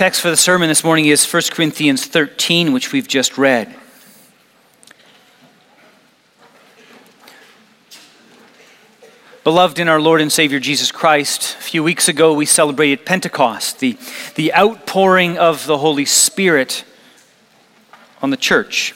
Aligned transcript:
text 0.00 0.22
for 0.22 0.30
the 0.30 0.36
sermon 0.38 0.66
this 0.66 0.82
morning 0.82 1.04
is 1.04 1.30
1 1.30 1.42
Corinthians 1.50 2.06
13, 2.06 2.72
which 2.72 2.90
we've 2.90 3.06
just 3.06 3.36
read. 3.36 3.76
Beloved 9.44 9.78
in 9.78 9.88
our 9.88 10.00
Lord 10.00 10.22
and 10.22 10.32
Savior 10.32 10.58
Jesus 10.58 10.90
Christ, 10.90 11.54
a 11.54 11.60
few 11.60 11.84
weeks 11.84 12.08
ago 12.08 12.32
we 12.32 12.46
celebrated 12.46 13.04
Pentecost, 13.04 13.80
the, 13.80 13.98
the 14.36 14.54
outpouring 14.54 15.36
of 15.36 15.66
the 15.66 15.76
Holy 15.76 16.06
Spirit 16.06 16.82
on 18.22 18.30
the 18.30 18.38
church. 18.38 18.94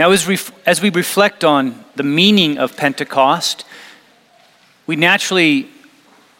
Now, 0.00 0.10
as, 0.10 0.26
ref, 0.26 0.50
as 0.66 0.82
we 0.82 0.90
reflect 0.90 1.44
on 1.44 1.84
the 1.94 2.02
meaning 2.02 2.58
of 2.58 2.76
Pentecost, 2.76 3.64
we 4.88 4.96
naturally 4.96 5.70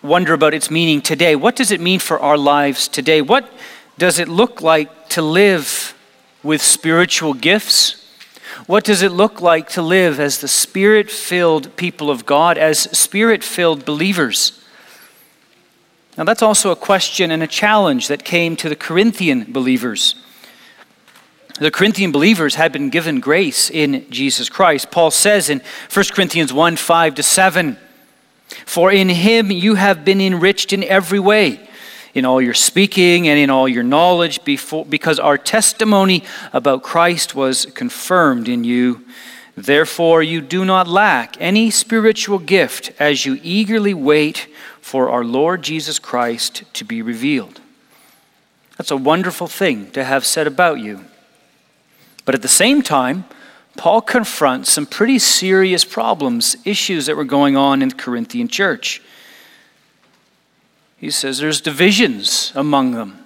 wonder 0.03 0.33
about 0.33 0.55
its 0.55 0.71
meaning 0.71 1.01
today. 1.01 1.37
What 1.37 1.57
does 1.57 1.71
it 1.71 1.81
mean 1.81 2.01
for 2.01 2.19
our 2.21 2.39
lives 2.39 2.89
today? 2.89 3.21
What 3.21 3.51
does 3.99 4.19
it 4.19 4.29
look 4.29 4.63
like 4.63 5.09
to 5.11 5.23
live 5.23 5.95
with 6.43 6.63
spiritual 6.63 7.35
gifts? 7.35 7.97
What 8.67 8.85
does 8.85 9.03
it 9.03 9.13
look 9.13 9.41
like 9.41 9.69
to 9.71 9.83
live 9.83 10.19
as 10.19 10.39
the 10.39 10.49
spirit 10.49 11.11
filled 11.11 11.77
people 11.77 12.11
of 12.11 12.25
God, 12.25 12.57
as 12.57 12.81
spirit 12.97 13.45
filled 13.45 13.85
believers? 13.85 14.65
Now, 16.17 16.25
that's 16.25 16.43
also 16.43 16.71
a 16.71 16.77
question 16.77 17.31
and 17.31 17.43
a 17.43 17.47
challenge 17.47 18.09
that 18.09 18.25
came 18.25 18.57
to 18.57 18.69
the 18.69 18.77
Corinthian 18.77 19.53
believers. 19.53 20.15
The 21.59 21.71
Corinthian 21.71 22.11
believers 22.11 22.55
had 22.55 22.73
been 22.73 22.91
given 22.91 23.21
grace 23.21 23.71
in 23.71 24.11
Jesus 24.11 24.49
Christ. 24.49 24.91
Paul 24.91 25.11
says 25.11 25.51
in 25.51 25.61
1 25.93 26.05
Corinthians 26.13 26.53
1 26.53 26.77
5 26.77 27.15
to 27.17 27.23
7, 27.23 27.79
For 28.67 28.91
in 28.93 29.09
him 29.09 29.51
you 29.51 29.77
have 29.77 30.05
been 30.05 30.21
enriched 30.21 30.73
in 30.73 30.83
every 30.85 31.21
way 31.21 31.69
in 32.15 32.25
all 32.25 32.41
your 32.41 32.55
speaking 32.55 33.29
and 33.29 33.39
in 33.39 33.51
all 33.51 33.69
your 33.69 33.83
knowledge, 33.83 34.45
before, 34.45 34.85
because 34.85 35.19
our 35.19 35.39
testimony 35.39 36.25
about 36.53 36.83
Christ 36.83 37.35
was 37.35 37.67
confirmed 37.67 38.49
in 38.49 38.65
you. 38.65 39.05
Therefore, 39.57 40.23
you 40.23 40.41
do 40.41 40.65
not 40.65 40.89
lack 40.89 41.37
any 41.41 41.71
spiritual 41.71 42.39
gift 42.39 42.93
as 42.99 43.27
you 43.27 43.39
eagerly 43.43 43.95
wait 43.95 44.49
for 44.81 45.11
our 45.11 45.25
Lord 45.25 45.63
Jesus 45.63 45.99
Christ 45.99 46.65
to 46.75 46.85
be 46.85 47.03
revealed. 47.03 47.61
That's 48.77 48.91
a 48.91 48.97
wonderful 48.97 49.47
thing 49.47 49.91
to 49.93 50.05
have 50.05 50.25
said 50.25 50.47
about 50.47 50.81
you. 50.81 51.05
But 52.25 52.35
at 52.35 52.43
the 52.43 52.49
same 52.49 52.83
time, 52.83 53.25
Paul 53.81 54.03
confronts 54.03 54.71
some 54.71 54.85
pretty 54.85 55.19
serious 55.19 55.87
problems, 55.87 56.55
issues 56.67 57.07
that 57.07 57.17
were 57.17 57.25
going 57.25 57.57
on 57.57 57.81
in 57.81 57.89
the 57.89 57.95
Corinthian 57.95 58.47
church. 58.47 59.01
He 60.99 61.11
says 61.11 61.39
there's 61.39 61.63
divisions 61.63 62.53
among 62.55 62.91
them. 62.91 63.25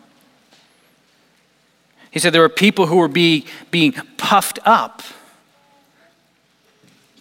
He 2.12 2.20
said 2.20 2.32
there 2.32 2.40
were 2.40 2.48
people 2.48 2.86
who 2.86 2.98
were 2.98 3.08
be, 3.08 3.46
being 3.72 3.94
puffed 4.16 4.60
up 4.64 5.02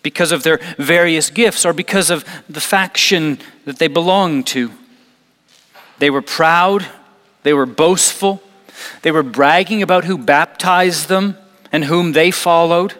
because 0.03 0.31
of 0.31 0.43
their 0.43 0.59
various 0.77 1.31
gifts 1.31 1.65
or 1.65 1.73
because 1.73 2.11
of 2.11 2.23
the 2.47 2.61
faction 2.61 3.39
that 3.65 3.79
they 3.79 3.87
belonged 3.87 4.45
to. 4.45 4.69
They 5.97 6.11
were 6.11 6.21
proud, 6.21 6.85
they 7.41 7.53
were 7.53 7.65
boastful, 7.65 8.43
they 9.01 9.09
were 9.11 9.23
bragging 9.23 9.81
about 9.81 10.03
who 10.03 10.19
baptized 10.19 11.07
them 11.07 11.35
and 11.71 11.85
whom 11.85 12.11
they 12.11 12.29
followed. 12.29 12.93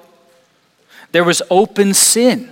There 1.14 1.24
was 1.24 1.42
open 1.50 1.94
sin. 1.94 2.52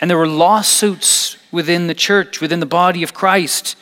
And 0.00 0.08
there 0.08 0.16
were 0.16 0.28
lawsuits 0.28 1.36
within 1.50 1.88
the 1.88 1.94
church, 1.94 2.40
within 2.40 2.60
the 2.60 2.66
body 2.66 3.02
of 3.02 3.12
Christ. 3.12 3.76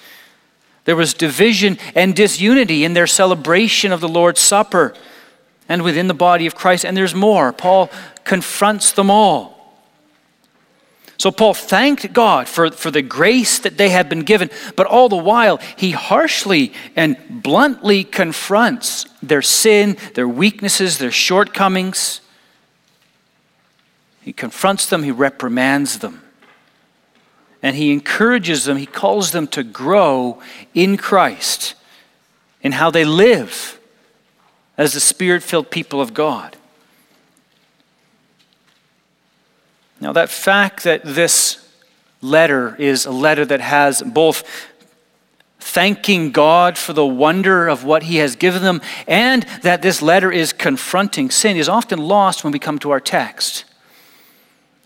There 0.87 0.97
was 0.97 1.13
division 1.13 1.79
and 1.95 2.17
disunity 2.17 2.85
in 2.85 2.95
their 2.95 3.07
celebration 3.07 3.93
of 3.93 4.01
the 4.01 4.09
Lord's 4.09 4.41
Supper 4.41 4.95
and 5.69 5.83
within 5.83 6.09
the 6.09 6.15
body 6.15 6.47
of 6.47 6.55
Christ. 6.55 6.87
And 6.87 6.97
there's 6.97 7.15
more. 7.15 7.53
Paul 7.53 7.91
confronts 8.25 8.93
them 8.93 9.11
all. 9.11 9.55
So 11.19 11.31
Paul 11.31 11.53
thanked 11.53 12.13
God 12.15 12.49
for, 12.49 12.71
for 12.71 12.91
the 12.91 13.03
grace 13.03 13.59
that 13.59 13.77
they 13.77 13.91
had 13.91 14.09
been 14.09 14.21
given, 14.21 14.51
but 14.75 14.87
all 14.87 15.09
the 15.09 15.17
while 15.17 15.59
he 15.77 15.91
harshly 15.91 16.73
and 16.95 17.17
bluntly 17.29 18.05
confronts 18.05 19.05
their 19.23 19.43
sin, 19.43 19.97
their 20.15 20.29
weaknesses, 20.29 20.99
their 20.99 21.11
shortcomings. 21.11 22.21
He 24.27 24.35
confronts 24.35 24.87
them, 24.87 25.05
he 25.05 25.11
reprimands 25.11 26.01
them 26.01 26.23
and 27.67 27.75
he 27.75 27.93
encourages 27.93 28.65
them, 28.65 28.77
he 28.77 28.87
calls 28.87 29.33
them 29.33 29.49
to 29.49 29.65
grow 29.65 30.41
in 30.73 30.97
Christ, 30.97 31.75
in 32.63 32.71
how 32.71 32.93
they 32.93 33.05
live 33.05 33.81
as 34.79 34.93
the 34.93 35.01
spirit 35.01 35.43
filled 35.43 35.71
people 35.71 36.01
of 36.01 36.15
God. 36.15 36.57
Now, 40.01 40.13
that 40.13 40.29
fact 40.29 40.85
that 40.85 41.03
this 41.03 41.69
letter 42.21 42.77
is 42.77 43.05
a 43.05 43.11
letter 43.11 43.45
that 43.45 43.61
has 43.61 44.01
both 44.01 44.45
thanking 45.59 46.31
God 46.31 46.79
for 46.79 46.93
the 46.93 47.05
wonder 47.05 47.67
of 47.67 47.83
what 47.83 48.05
He 48.05 48.19
has 48.19 48.37
given 48.37 48.63
them, 48.63 48.81
and 49.09 49.43
that 49.63 49.83
this 49.83 50.01
letter 50.01 50.31
is 50.31 50.53
confronting 50.53 51.31
sin 51.31 51.57
is 51.57 51.69
often 51.69 51.99
lost 51.99 52.45
when 52.45 52.53
we 52.53 52.61
come 52.61 52.79
to 52.79 52.91
our 52.91 53.01
text. 53.01 53.65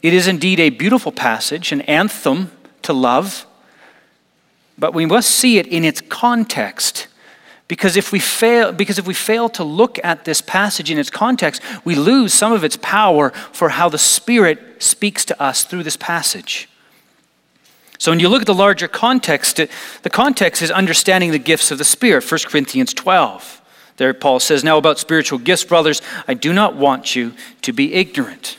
It 0.03 0.15
is 0.15 0.27
indeed 0.27 0.61
a 0.61 0.71
beautiful 0.71 1.13
passage, 1.13 1.73
an 1.73 1.83
anthem 1.83 2.51
to 2.83 2.93
love, 2.93 3.47
but 4.79 4.95
we 4.95 5.05
must 5.05 5.31
see 5.31 5.59
it 5.59 5.67
in 5.67 5.85
its 5.85 6.01
context. 6.01 7.07
Because 7.69 7.97
if, 7.97 8.11
we 8.11 8.19
fail, 8.19 8.73
because 8.73 8.99
if 8.99 9.07
we 9.07 9.15
fail 9.15 9.49
to 9.51 9.63
look 9.63 10.01
at 10.03 10.25
this 10.25 10.41
passage 10.41 10.91
in 10.91 10.99
its 10.99 11.11
context, 11.11 11.63
we 11.85 11.95
lose 11.95 12.35
some 12.35 12.53
of 12.53 12.65
its 12.65 12.77
power 12.77 13.31
for 13.53 13.69
how 13.69 13.89
the 13.89 13.99
Spirit 13.99 14.83
speaks 14.83 15.25
to 15.27 15.41
us 15.41 15.65
through 15.65 15.85
this 15.85 15.97
passage. 15.97 16.69
So 17.99 18.11
when 18.11 18.19
you 18.19 18.31
look 18.31 18.41
at 18.41 18.47
the 18.47 18.55
larger 18.55 18.89
context, 18.89 19.61
the 20.03 20.11
context 20.11 20.63
is 20.63 20.71
understanding 20.71 21.31
the 21.31 21.39
gifts 21.39 21.71
of 21.71 21.79
the 21.79 21.85
Spirit. 21.85 22.29
1 22.29 22.41
Corinthians 22.47 22.95
12. 22.95 23.61
There, 23.99 24.15
Paul 24.15 24.41
says, 24.41 24.65
Now 24.65 24.79
about 24.79 24.99
spiritual 24.99 25.39
gifts, 25.39 25.65
brothers, 25.65 26.01
I 26.27 26.33
do 26.33 26.55
not 26.55 26.75
want 26.75 27.15
you 27.15 27.35
to 27.61 27.73
be 27.75 27.93
ignorant. 27.93 28.57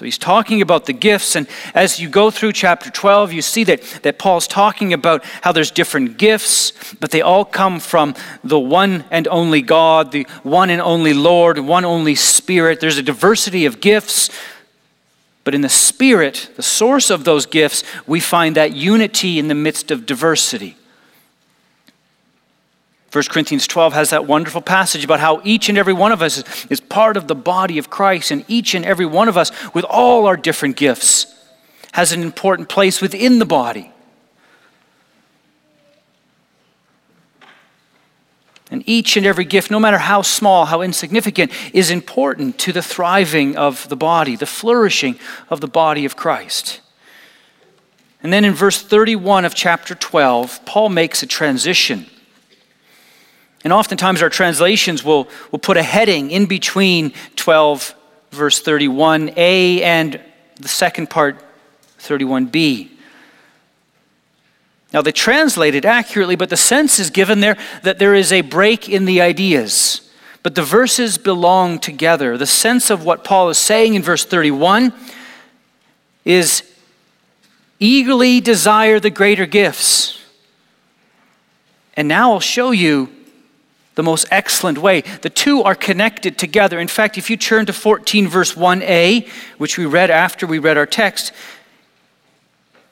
So 0.00 0.06
he's 0.06 0.16
talking 0.16 0.62
about 0.62 0.86
the 0.86 0.94
gifts, 0.94 1.36
and 1.36 1.46
as 1.74 2.00
you 2.00 2.08
go 2.08 2.30
through 2.30 2.54
chapter 2.54 2.88
12, 2.88 3.34
you 3.34 3.42
see 3.42 3.64
that, 3.64 3.82
that 4.02 4.18
Paul's 4.18 4.46
talking 4.46 4.94
about 4.94 5.22
how 5.42 5.52
there's 5.52 5.70
different 5.70 6.16
gifts, 6.16 6.72
but 7.00 7.10
they 7.10 7.20
all 7.20 7.44
come 7.44 7.78
from 7.80 8.14
the 8.42 8.58
one 8.58 9.04
and 9.10 9.28
only 9.28 9.60
God, 9.60 10.10
the 10.10 10.26
one 10.42 10.70
and 10.70 10.80
only 10.80 11.12
Lord, 11.12 11.58
one 11.58 11.84
only 11.84 12.14
Spirit. 12.14 12.80
There's 12.80 12.96
a 12.96 13.02
diversity 13.02 13.66
of 13.66 13.82
gifts, 13.82 14.30
but 15.44 15.54
in 15.54 15.60
the 15.60 15.68
Spirit, 15.68 16.48
the 16.56 16.62
source 16.62 17.10
of 17.10 17.24
those 17.24 17.44
gifts, 17.44 17.84
we 18.06 18.20
find 18.20 18.56
that 18.56 18.72
unity 18.72 19.38
in 19.38 19.48
the 19.48 19.54
midst 19.54 19.90
of 19.90 20.06
diversity. 20.06 20.78
1 23.12 23.24
Corinthians 23.28 23.66
12 23.66 23.92
has 23.92 24.10
that 24.10 24.26
wonderful 24.26 24.60
passage 24.60 25.04
about 25.04 25.18
how 25.18 25.40
each 25.42 25.68
and 25.68 25.76
every 25.76 25.92
one 25.92 26.12
of 26.12 26.22
us 26.22 26.66
is 26.66 26.80
part 26.80 27.16
of 27.16 27.26
the 27.26 27.34
body 27.34 27.76
of 27.78 27.90
Christ, 27.90 28.30
and 28.30 28.44
each 28.46 28.74
and 28.74 28.84
every 28.84 29.06
one 29.06 29.28
of 29.28 29.36
us, 29.36 29.50
with 29.74 29.84
all 29.84 30.26
our 30.26 30.36
different 30.36 30.76
gifts, 30.76 31.26
has 31.92 32.12
an 32.12 32.22
important 32.22 32.68
place 32.68 33.00
within 33.00 33.40
the 33.40 33.46
body. 33.46 33.92
And 38.70 38.84
each 38.86 39.16
and 39.16 39.26
every 39.26 39.44
gift, 39.44 39.72
no 39.72 39.80
matter 39.80 39.98
how 39.98 40.22
small, 40.22 40.66
how 40.66 40.80
insignificant, 40.80 41.50
is 41.74 41.90
important 41.90 42.58
to 42.60 42.72
the 42.72 42.82
thriving 42.82 43.56
of 43.56 43.88
the 43.88 43.96
body, 43.96 44.36
the 44.36 44.46
flourishing 44.46 45.18
of 45.48 45.60
the 45.60 45.66
body 45.66 46.04
of 46.04 46.14
Christ. 46.14 46.80
And 48.22 48.32
then 48.32 48.44
in 48.44 48.54
verse 48.54 48.80
31 48.80 49.44
of 49.44 49.56
chapter 49.56 49.96
12, 49.96 50.64
Paul 50.64 50.90
makes 50.90 51.24
a 51.24 51.26
transition 51.26 52.06
and 53.62 53.72
oftentimes 53.72 54.22
our 54.22 54.30
translations 54.30 55.04
will, 55.04 55.28
will 55.50 55.58
put 55.58 55.76
a 55.76 55.82
heading 55.82 56.30
in 56.30 56.46
between 56.46 57.12
12, 57.36 57.94
verse 58.30 58.62
31a, 58.62 59.82
and 59.82 60.20
the 60.56 60.68
second 60.68 61.10
part, 61.10 61.42
31b. 61.98 62.88
Now, 64.92 65.02
they 65.02 65.12
translate 65.12 65.74
it 65.74 65.84
accurately, 65.84 66.36
but 66.36 66.50
the 66.50 66.56
sense 66.56 66.98
is 66.98 67.10
given 67.10 67.40
there 67.40 67.56
that 67.82 67.98
there 67.98 68.14
is 68.14 68.32
a 68.32 68.40
break 68.40 68.88
in 68.88 69.04
the 69.04 69.20
ideas. 69.20 70.10
But 70.42 70.54
the 70.54 70.62
verses 70.62 71.18
belong 71.18 71.78
together. 71.78 72.36
The 72.36 72.46
sense 72.46 72.90
of 72.90 73.04
what 73.04 73.24
Paul 73.24 73.50
is 73.50 73.58
saying 73.58 73.94
in 73.94 74.02
verse 74.02 74.24
31 74.24 74.92
is 76.24 76.62
eagerly 77.78 78.40
desire 78.40 78.98
the 78.98 79.10
greater 79.10 79.46
gifts. 79.46 80.18
And 81.94 82.08
now 82.08 82.32
I'll 82.32 82.40
show 82.40 82.70
you 82.70 83.10
the 83.94 84.02
most 84.02 84.26
excellent 84.30 84.78
way. 84.78 85.00
The 85.00 85.30
two 85.30 85.62
are 85.62 85.74
connected 85.74 86.38
together. 86.38 86.78
In 86.78 86.88
fact, 86.88 87.18
if 87.18 87.28
you 87.28 87.36
turn 87.36 87.66
to 87.66 87.72
14, 87.72 88.28
verse 88.28 88.54
1a, 88.54 89.28
which 89.58 89.76
we 89.76 89.86
read 89.86 90.10
after 90.10 90.46
we 90.46 90.58
read 90.58 90.76
our 90.76 90.86
text, 90.86 91.32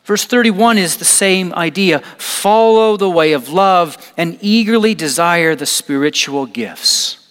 Verse 0.09 0.25
31 0.25 0.79
is 0.79 0.97
the 0.97 1.05
same 1.05 1.53
idea 1.53 1.99
follow 2.17 2.97
the 2.97 3.11
way 3.11 3.35
of 3.35 3.51
love 3.51 4.15
and 4.17 4.39
eagerly 4.41 4.95
desire 4.95 5.55
the 5.55 5.67
spiritual 5.67 6.47
gifts. 6.47 7.29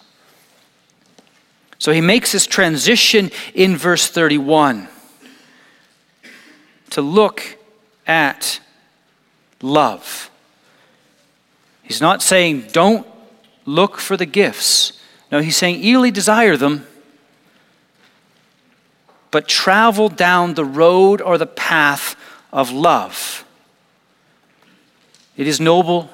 So 1.80 1.90
he 1.90 2.00
makes 2.00 2.30
this 2.30 2.46
transition 2.46 3.32
in 3.52 3.76
verse 3.76 4.06
31 4.06 4.86
to 6.90 7.02
look 7.02 7.58
at 8.06 8.60
love. 9.60 10.30
He's 11.82 12.00
not 12.00 12.22
saying 12.22 12.68
don't 12.70 13.04
look 13.68 13.98
for 13.98 14.16
the 14.16 14.26
gifts. 14.26 14.94
No, 15.30 15.40
he's 15.40 15.56
saying 15.56 15.76
eagerly 15.82 16.10
desire 16.10 16.56
them, 16.56 16.86
but 19.30 19.46
travel 19.46 20.08
down 20.08 20.54
the 20.54 20.64
road 20.64 21.20
or 21.20 21.36
the 21.36 21.46
path 21.46 22.16
of 22.50 22.70
love. 22.70 23.44
It 25.36 25.46
is 25.46 25.60
noble 25.60 26.08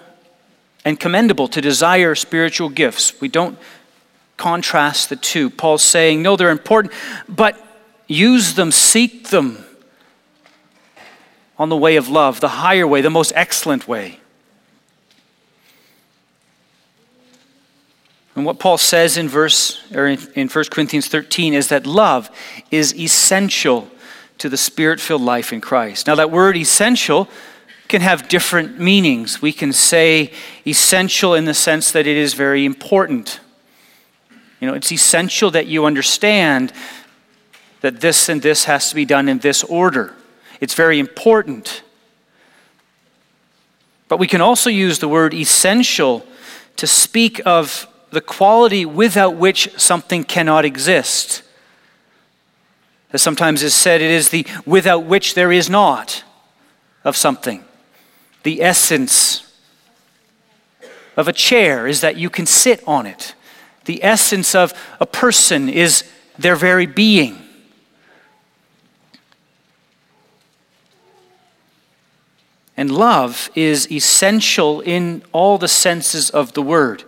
and 0.85 0.99
commendable 0.99 1.47
to 1.49 1.61
desire 1.61 2.17
spiritual 2.17 2.69
gifts. 2.71 3.21
We 3.21 3.29
don't 3.29 3.57
contrast 4.37 5.09
the 5.09 5.17
two. 5.17 5.49
Paul's 5.49 5.85
saying, 5.85 6.23
no, 6.23 6.35
they're 6.37 6.51
important, 6.51 6.93
but 7.29 7.57
use 8.09 8.55
them, 8.55 8.73
seek 8.73 9.29
them 9.29 9.65
on 11.57 11.69
the 11.69 11.77
way 11.77 11.95
of 11.95 12.09
love, 12.09 12.41
the 12.41 12.49
higher 12.49 12.87
way, 12.87 13.01
the 13.01 13.11
most 13.11 13.33
excellent 13.37 13.87
way. 13.87 14.19
And 18.37 18.45
what 18.45 18.59
Paul 18.59 18.79
says 18.79 19.17
in 19.17 19.29
verse 19.29 19.83
or 19.93 20.07
in 20.09 20.49
1 20.49 20.65
Corinthians 20.71 21.07
13 21.07 21.55
is 21.55 21.69
that 21.69 21.87
love 21.87 22.31
is 22.71 22.95
essential 22.95 23.89
to 24.39 24.49
the 24.49 24.57
spirit 24.57 25.01
filled 25.01 25.23
life 25.23 25.53
in 25.53 25.61
Christ. 25.61 26.09
Now, 26.09 26.17
that 26.17 26.31
word 26.31 26.57
essential 26.57 27.29
can 27.87 28.01
have 28.01 28.29
different 28.29 28.79
meanings. 28.81 29.41
We 29.41 29.53
can 29.53 29.73
say 29.73 30.33
essential 30.67 31.35
in 31.35 31.45
the 31.45 31.55
sense 31.55 31.93
that 31.93 32.07
it 32.07 32.17
is 32.17 32.35
very 32.35 32.65
important. 32.65 33.41
You 34.61 34.67
know, 34.67 34.75
it's 34.75 34.91
essential 34.91 35.51
that 35.53 35.67
you 35.67 35.85
understand 35.85 36.73
that 37.83 38.01
this 38.01 38.29
and 38.29 38.43
this 38.43 38.65
has 38.65 38.89
to 38.89 38.95
be 38.95 39.05
done 39.05 39.29
in 39.29 39.39
this 39.39 39.63
order. 39.63 40.15
It's 40.61 40.75
very 40.75 40.99
important. 40.99 41.83
But 44.09 44.19
we 44.19 44.27
can 44.27 44.41
also 44.41 44.71
use 44.71 44.99
the 44.99 45.09
word 45.09 45.35
essential 45.35 46.27
to 46.77 46.87
speak 46.87 47.41
of 47.47 47.87
the 48.15 48.21
quality 48.21 48.87
without 48.87 49.37
which 49.37 49.69
something 49.77 50.25
cannot 50.25 50.65
exist. 50.65 51.43
As 53.13 53.23
sometimes 53.23 53.63
is 53.63 53.75
said, 53.75 54.01
it 54.01 54.11
is 54.11 54.31
the 54.31 54.47
without 54.65 55.05
which 55.05 55.35
there 55.35 55.53
is 55.53 55.69
not 55.69 56.25
of 57.05 57.17
something. 57.17 57.65
The 58.43 58.63
essence 58.63 59.53
of 61.17 61.29
a 61.29 61.33
chair 61.33 61.87
is 61.87 62.01
that 62.01 62.17
you 62.17 62.29
can 62.31 62.47
sit 62.47 62.83
on 62.87 63.07
it. 63.07 63.35
The 63.85 64.03
essence 64.03 64.55
of 64.55 64.73
a 65.01 65.07
person 65.07 65.69
is 65.69 66.05
their 66.39 66.57
very 66.57 66.87
being. 66.87 67.39
And 72.77 72.91
love 72.91 73.51
is 73.55 73.91
essential 73.93 74.81
in 74.81 75.23
all 75.33 75.59
the 75.59 75.69
senses 75.69 76.31
of 76.31 76.55
the 76.55 76.63
word. 76.63 77.05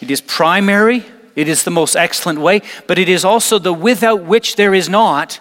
It 0.00 0.10
is 0.10 0.20
primary 0.20 1.04
it 1.38 1.46
is 1.46 1.62
the 1.62 1.70
most 1.70 1.94
excellent 1.94 2.40
way, 2.40 2.62
but 2.88 2.98
it 2.98 3.08
is 3.08 3.24
also 3.24 3.60
the 3.60 3.72
without 3.72 4.24
which 4.24 4.56
there 4.56 4.74
is 4.74 4.88
not 4.88 5.38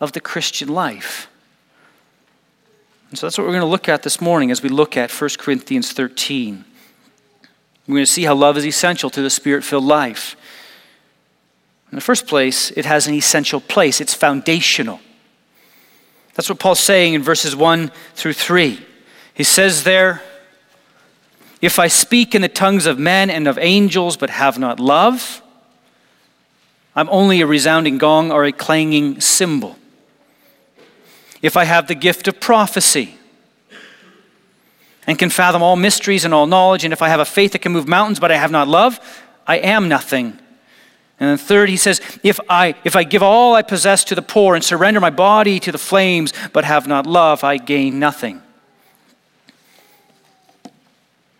of 0.00 0.12
the 0.12 0.20
Christian 0.20 0.68
life. 0.68 1.28
And 3.10 3.18
so 3.18 3.26
that's 3.26 3.36
what 3.36 3.44
we're 3.44 3.52
going 3.52 3.60
to 3.60 3.66
look 3.66 3.86
at 3.86 4.02
this 4.02 4.22
morning 4.22 4.50
as 4.50 4.62
we 4.62 4.70
look 4.70 4.96
at 4.96 5.10
1 5.10 5.30
Corinthians 5.36 5.92
13. 5.92 6.64
We're 7.86 7.94
going 7.96 8.06
to 8.06 8.10
see 8.10 8.22
how 8.22 8.34
love 8.34 8.56
is 8.56 8.64
essential 8.64 9.10
to 9.10 9.20
the 9.20 9.28
spirit 9.28 9.64
filled 9.64 9.84
life. 9.84 10.34
In 11.92 11.96
the 11.96 12.00
first 12.00 12.26
place, 12.26 12.70
it 12.70 12.86
has 12.86 13.06
an 13.06 13.12
essential 13.12 13.60
place, 13.60 14.00
it's 14.00 14.14
foundational. 14.14 14.98
That's 16.36 16.48
what 16.48 16.58
Paul's 16.58 16.80
saying 16.80 17.12
in 17.12 17.22
verses 17.22 17.54
1 17.54 17.92
through 18.14 18.32
3. 18.32 18.82
He 19.34 19.44
says 19.44 19.84
there, 19.84 20.22
if 21.64 21.78
I 21.78 21.88
speak 21.88 22.34
in 22.34 22.42
the 22.42 22.48
tongues 22.48 22.84
of 22.84 22.98
men 22.98 23.30
and 23.30 23.48
of 23.48 23.56
angels 23.56 24.18
but 24.18 24.28
have 24.28 24.58
not 24.58 24.78
love, 24.78 25.40
I'm 26.94 27.08
only 27.08 27.40
a 27.40 27.46
resounding 27.46 27.96
gong 27.96 28.30
or 28.30 28.44
a 28.44 28.52
clanging 28.52 29.22
cymbal. 29.22 29.78
If 31.40 31.56
I 31.56 31.64
have 31.64 31.88
the 31.88 31.94
gift 31.94 32.28
of 32.28 32.38
prophecy 32.38 33.16
and 35.06 35.18
can 35.18 35.30
fathom 35.30 35.62
all 35.62 35.74
mysteries 35.74 36.26
and 36.26 36.34
all 36.34 36.46
knowledge, 36.46 36.84
and 36.84 36.92
if 36.92 37.00
I 37.00 37.08
have 37.08 37.20
a 37.20 37.24
faith 37.24 37.52
that 37.52 37.60
can 37.60 37.72
move 37.72 37.88
mountains 37.88 38.20
but 38.20 38.30
I 38.30 38.36
have 38.36 38.50
not 38.50 38.68
love, 38.68 39.00
I 39.46 39.56
am 39.56 39.88
nothing. 39.88 40.38
And 41.18 41.30
then 41.30 41.38
third, 41.38 41.70
he 41.70 41.78
says, 41.78 42.02
if 42.22 42.38
I, 42.46 42.74
if 42.84 42.94
I 42.94 43.04
give 43.04 43.22
all 43.22 43.54
I 43.54 43.62
possess 43.62 44.04
to 44.04 44.14
the 44.14 44.20
poor 44.20 44.54
and 44.54 44.62
surrender 44.62 45.00
my 45.00 45.08
body 45.08 45.58
to 45.60 45.72
the 45.72 45.78
flames 45.78 46.34
but 46.52 46.64
have 46.64 46.86
not 46.86 47.06
love, 47.06 47.42
I 47.42 47.56
gain 47.56 47.98
nothing. 47.98 48.42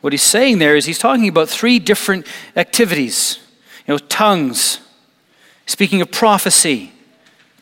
What 0.04 0.12
he's 0.12 0.22
saying 0.22 0.58
there 0.58 0.76
is 0.76 0.84
he's 0.84 0.98
talking 0.98 1.28
about 1.28 1.48
three 1.48 1.78
different 1.78 2.26
activities. 2.56 3.38
You 3.86 3.94
know, 3.94 3.98
tongues, 3.98 4.80
speaking 5.64 6.02
of 6.02 6.10
prophecy, 6.10 6.92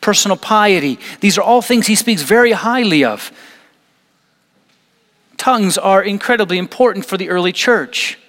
personal 0.01 0.35
piety. 0.35 0.99
These 1.21 1.37
are 1.37 1.41
all 1.41 1.61
things 1.61 1.87
he 1.87 1.95
speaks 1.95 2.21
very 2.21 2.51
highly 2.51 3.05
of. 3.05 3.31
Tongues 5.37 5.77
are 5.77 6.03
incredibly 6.03 6.57
important 6.57 7.05
for 7.05 7.15
the 7.15 7.29
early 7.29 7.53
church. 7.53 8.19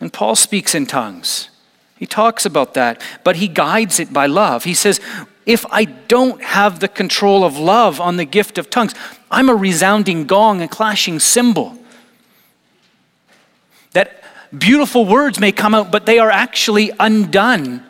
And 0.00 0.10
Paul 0.10 0.36
speaks 0.36 0.74
in 0.74 0.86
tongues. 0.86 1.50
He 1.98 2.06
talks 2.06 2.46
about 2.46 2.72
that, 2.72 3.02
but 3.24 3.36
he 3.36 3.46
guides 3.46 4.00
it 4.00 4.10
by 4.10 4.24
love. 4.24 4.64
He 4.64 4.72
says, 4.72 5.02
if 5.50 5.66
I 5.70 5.84
don't 5.84 6.40
have 6.42 6.78
the 6.78 6.86
control 6.86 7.44
of 7.44 7.58
love 7.58 8.00
on 8.00 8.16
the 8.16 8.24
gift 8.24 8.56
of 8.56 8.70
tongues, 8.70 8.94
I'm 9.32 9.48
a 9.48 9.54
resounding 9.54 10.24
gong, 10.24 10.62
a 10.62 10.68
clashing 10.68 11.18
cymbal. 11.18 11.76
That 13.92 14.22
beautiful 14.56 15.04
words 15.04 15.40
may 15.40 15.50
come 15.50 15.74
out, 15.74 15.90
but 15.90 16.06
they 16.06 16.20
are 16.20 16.30
actually 16.30 16.92
undone 17.00 17.84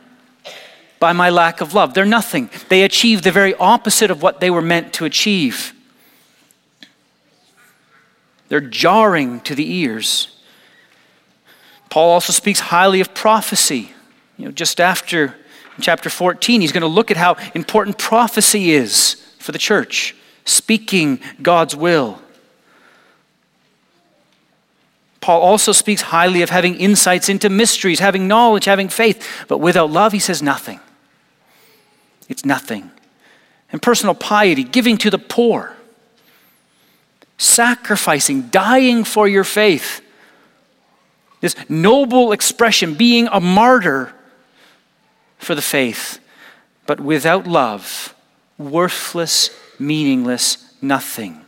by 0.99 1.13
my 1.13 1.29
lack 1.29 1.61
of 1.61 1.75
love. 1.75 1.93
They're 1.93 2.07
nothing. 2.07 2.49
They 2.71 2.83
achieve 2.83 3.21
the 3.21 3.31
very 3.31 3.55
opposite 3.57 4.11
of 4.11 4.23
what 4.23 4.41
they 4.41 4.51
were 4.51 4.63
meant 4.63 4.95
to 4.95 5.05
achieve. 5.05 5.75
They're 8.49 8.61
jarring 8.61 9.41
to 9.41 9.55
the 9.55 9.71
ears. 9.71 10.41
Paul 11.91 12.11
also 12.11 12.33
speaks 12.33 12.61
highly 12.61 13.01
of 13.01 13.13
prophecy. 13.13 13.93
You 14.39 14.47
know, 14.47 14.51
just 14.51 14.81
after 14.81 15.37
chapter 15.81 16.11
14, 16.11 16.61
he's 16.61 16.73
going 16.73 16.83
to 16.83 16.87
look 16.87 17.11
at 17.11 17.17
how 17.17 17.37
important 17.55 17.99
prophecy 17.99 18.73
is 18.73 19.15
for 19.39 19.53
the 19.53 19.59
church, 19.59 20.15
speaking 20.45 21.21
God's 21.43 21.77
will. 21.77 22.21
Paul 25.21 25.43
also 25.43 25.73
speaks 25.73 26.03
highly 26.03 26.43
of 26.43 26.51
having 26.51 26.77
insights 26.77 27.29
into 27.29 27.51
mysteries, 27.51 28.01
having 28.01 28.27
knowledge, 28.27 28.65
having 28.65 28.89
faith, 28.89 29.45
but 29.49 29.59
without 29.59 29.91
love, 29.91 30.13
he 30.13 30.19
says 30.19 30.43
nothing. 30.43 30.81
It's 32.29 32.45
nothing. 32.45 32.91
And 33.71 33.83
personal 33.83 34.15
piety, 34.15 34.65
giving 34.65 34.97
to 34.99 35.11
the 35.11 35.19
poor, 35.19 35.77
sacrificing, 37.39 38.49
dying 38.49 39.05
for 39.05 39.29
your 39.29 39.45
faith. 39.45 40.01
This 41.41 41.55
noble 41.69 42.33
expression, 42.33 42.95
being 42.95 43.29
a 43.31 43.41
martyr 43.41 44.15
for 45.41 45.55
the 45.55 45.63
faith, 45.63 46.21
but 46.87 47.01
without 47.01 47.47
love, 47.47 48.15
worthless, 48.59 49.51
meaningless, 49.79 50.75
nothing. 50.83 51.45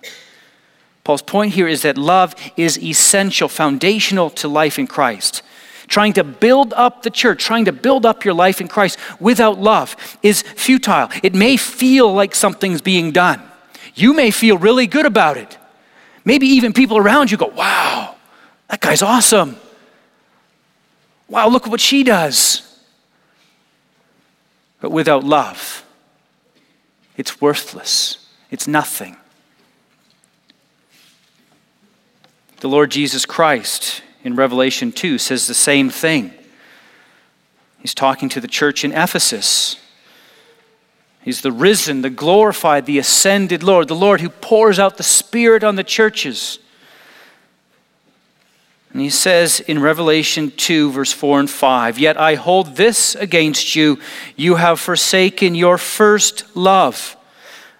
Paul's 1.04 1.22
point 1.22 1.52
here 1.54 1.68
is 1.68 1.82
that 1.82 1.98
love 1.98 2.34
is 2.56 2.78
essential, 2.78 3.48
foundational 3.48 4.30
to 4.30 4.48
life 4.48 4.78
in 4.78 4.86
Christ. 4.86 5.42
Trying 5.88 6.14
to 6.14 6.24
build 6.24 6.72
up 6.72 7.02
the 7.02 7.10
church, 7.10 7.44
trying 7.44 7.66
to 7.66 7.72
build 7.72 8.06
up 8.06 8.24
your 8.24 8.34
life 8.34 8.60
in 8.60 8.68
Christ 8.68 8.98
without 9.20 9.60
love 9.60 9.96
is 10.22 10.42
futile. 10.42 11.08
It 11.22 11.34
may 11.34 11.56
feel 11.56 12.12
like 12.12 12.34
something's 12.34 12.80
being 12.80 13.10
done. 13.10 13.42
You 13.94 14.14
may 14.14 14.30
feel 14.30 14.56
really 14.56 14.86
good 14.86 15.04
about 15.04 15.36
it. 15.36 15.58
Maybe 16.24 16.46
even 16.46 16.72
people 16.72 16.96
around 16.96 17.30
you 17.30 17.36
go, 17.36 17.48
wow, 17.48 18.14
that 18.68 18.80
guy's 18.80 19.02
awesome. 19.02 19.56
Wow, 21.28 21.48
look 21.48 21.66
at 21.66 21.70
what 21.70 21.80
she 21.80 22.04
does. 22.04 22.71
But 24.82 24.90
without 24.90 25.22
love, 25.22 25.86
it's 27.16 27.40
worthless, 27.40 28.26
it's 28.50 28.66
nothing. 28.66 29.16
The 32.58 32.68
Lord 32.68 32.90
Jesus 32.90 33.24
Christ 33.24 34.02
in 34.24 34.34
Revelation 34.34 34.90
2 34.90 35.18
says 35.18 35.46
the 35.46 35.54
same 35.54 35.88
thing. 35.88 36.32
He's 37.78 37.94
talking 37.94 38.28
to 38.30 38.40
the 38.40 38.48
church 38.48 38.84
in 38.84 38.90
Ephesus. 38.90 39.76
He's 41.22 41.42
the 41.42 41.52
risen, 41.52 42.02
the 42.02 42.10
glorified, 42.10 42.86
the 42.86 42.98
ascended 42.98 43.62
Lord, 43.62 43.86
the 43.86 43.94
Lord 43.94 44.20
who 44.20 44.30
pours 44.30 44.80
out 44.80 44.96
the 44.96 45.04
Spirit 45.04 45.62
on 45.62 45.76
the 45.76 45.84
churches. 45.84 46.58
And 48.92 49.00
he 49.00 49.10
says 49.10 49.60
in 49.60 49.80
Revelation 49.80 50.50
2, 50.50 50.92
verse 50.92 51.12
4 51.12 51.40
and 51.40 51.50
5 51.50 51.98
Yet 51.98 52.18
I 52.18 52.34
hold 52.34 52.76
this 52.76 53.14
against 53.14 53.74
you, 53.74 53.98
you 54.36 54.56
have 54.56 54.80
forsaken 54.80 55.54
your 55.54 55.78
first 55.78 56.54
love. 56.54 57.16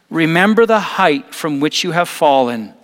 Remember 0.08 0.66
the 0.66 0.80
height 0.80 1.34
from 1.34 1.60
which 1.60 1.84
you 1.84 1.92
have 1.92 2.08
fallen. 2.08 2.74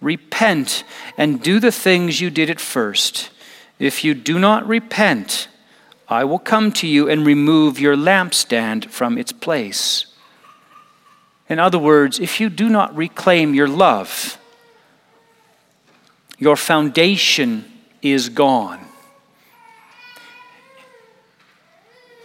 Repent 0.00 0.84
and 1.16 1.42
do 1.42 1.60
the 1.60 1.72
things 1.72 2.20
you 2.20 2.30
did 2.30 2.50
at 2.50 2.60
first. 2.60 3.30
If 3.78 4.04
you 4.04 4.14
do 4.14 4.38
not 4.38 4.66
repent, 4.66 5.48
I 6.08 6.24
will 6.24 6.38
come 6.38 6.72
to 6.72 6.86
you 6.86 7.08
and 7.08 7.26
remove 7.26 7.80
your 7.80 7.96
lampstand 7.96 8.90
from 8.90 9.16
its 9.16 9.32
place. 9.32 10.06
In 11.48 11.58
other 11.58 11.78
words, 11.78 12.20
if 12.20 12.40
you 12.40 12.48
do 12.48 12.68
not 12.68 12.94
reclaim 12.96 13.54
your 13.54 13.68
love, 13.68 14.38
your 16.38 16.56
foundation 16.56 17.71
is 18.02 18.28
gone. 18.28 18.80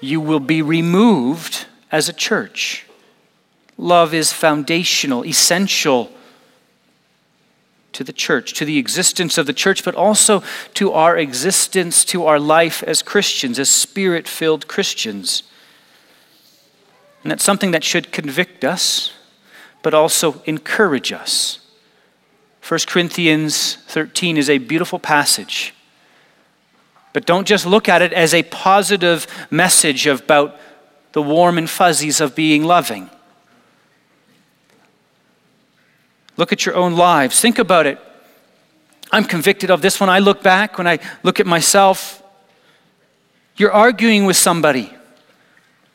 You 0.01 0.19
will 0.19 0.39
be 0.39 0.62
removed 0.62 1.65
as 1.91 2.10
a 2.10 2.13
church. 2.13 2.86
Love 3.77 4.13
is 4.13 4.34
foundational, 4.34 5.25
essential 5.25 6.12
to 7.93 8.03
the 8.03 8.13
church, 8.13 8.53
to 8.53 8.65
the 8.65 8.77
existence 8.77 9.38
of 9.38 9.46
the 9.46 9.53
church, 9.53 9.84
but 9.84 9.96
also 9.96 10.43
to 10.75 10.91
our 10.91 11.17
existence, 11.17 12.05
to 12.05 12.25
our 12.25 12.39
life 12.39 12.84
as 12.84 13.01
Christians, 13.01 13.57
as 13.57 13.69
spirit 13.69 14.27
filled 14.27 14.67
Christians. 14.67 15.43
And 17.24 17.31
that's 17.31 17.43
something 17.43 17.72
that 17.72 17.84
should 17.84 18.12
convict 18.12 18.63
us, 18.63 19.13
but 19.81 19.93
also 19.93 20.41
encourage 20.46 21.12
us. 21.12 21.60
1 22.67 22.81
Corinthians 22.86 23.75
13 23.88 24.36
is 24.36 24.50
a 24.50 24.57
beautiful 24.57 25.00
passage. 25.00 25.74
But 27.13 27.25
don't 27.25 27.47
just 27.47 27.65
look 27.65 27.88
at 27.88 28.01
it 28.01 28.12
as 28.12 28.33
a 28.33 28.43
positive 28.43 29.25
message 29.50 30.05
about 30.05 30.59
the 31.13 31.21
warm 31.21 31.57
and 31.57 31.69
fuzzies 31.69 32.19
of 32.19 32.36
being 32.36 32.65
loving. 32.65 33.09
Look 36.36 36.51
at 36.51 36.65
your 36.65 36.75
own 36.75 36.97
lives. 36.97 37.39
Think 37.39 37.57
about 37.57 37.86
it. 37.86 38.00
I'm 39.13 39.24
convicted 39.24 39.71
of 39.71 39.81
this 39.81 40.01
when 40.01 40.09
I 40.09 40.19
look 40.19 40.43
back, 40.43 40.77
when 40.77 40.88
I 40.88 41.00
look 41.24 41.39
at 41.39 41.47
myself. 41.47 42.21
You're 43.55 43.71
arguing 43.71 44.25
with 44.25 44.36
somebody 44.36 44.93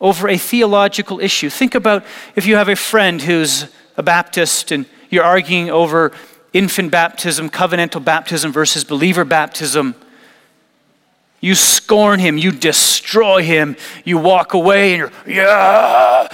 over 0.01 0.27
a 0.27 0.39
theological 0.39 1.21
issue. 1.21 1.51
Think 1.51 1.75
about 1.75 2.03
if 2.35 2.47
you 2.47 2.57
have 2.57 2.71
a 2.71 2.77
friend 2.77 3.21
who's 3.21 3.67
a 3.99 4.03
Baptist 4.03 4.73
and 4.73 4.87
you're 5.11 5.23
arguing 5.23 5.71
over 5.71 6.13
infant 6.53 6.91
baptism, 6.91 7.49
covenantal 7.49 8.05
baptism 8.05 8.53
versus 8.53 8.85
believer 8.85 9.25
baptism. 9.25 9.95
You 11.41 11.55
scorn 11.55 12.21
him, 12.21 12.39
you 12.39 12.53
destroy 12.53 13.43
him, 13.43 13.77
you 14.05 14.19
walk 14.19 14.55
away 14.55 14.93
and 14.93 14.99
you're, 14.99 15.13
yeah, 15.27 16.29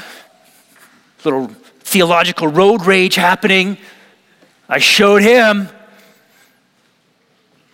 little 1.24 1.48
theological 1.80 2.48
road 2.48 2.84
rage 2.84 3.14
happening. 3.14 3.78
I 4.68 4.78
showed 4.78 5.22
him. 5.22 5.68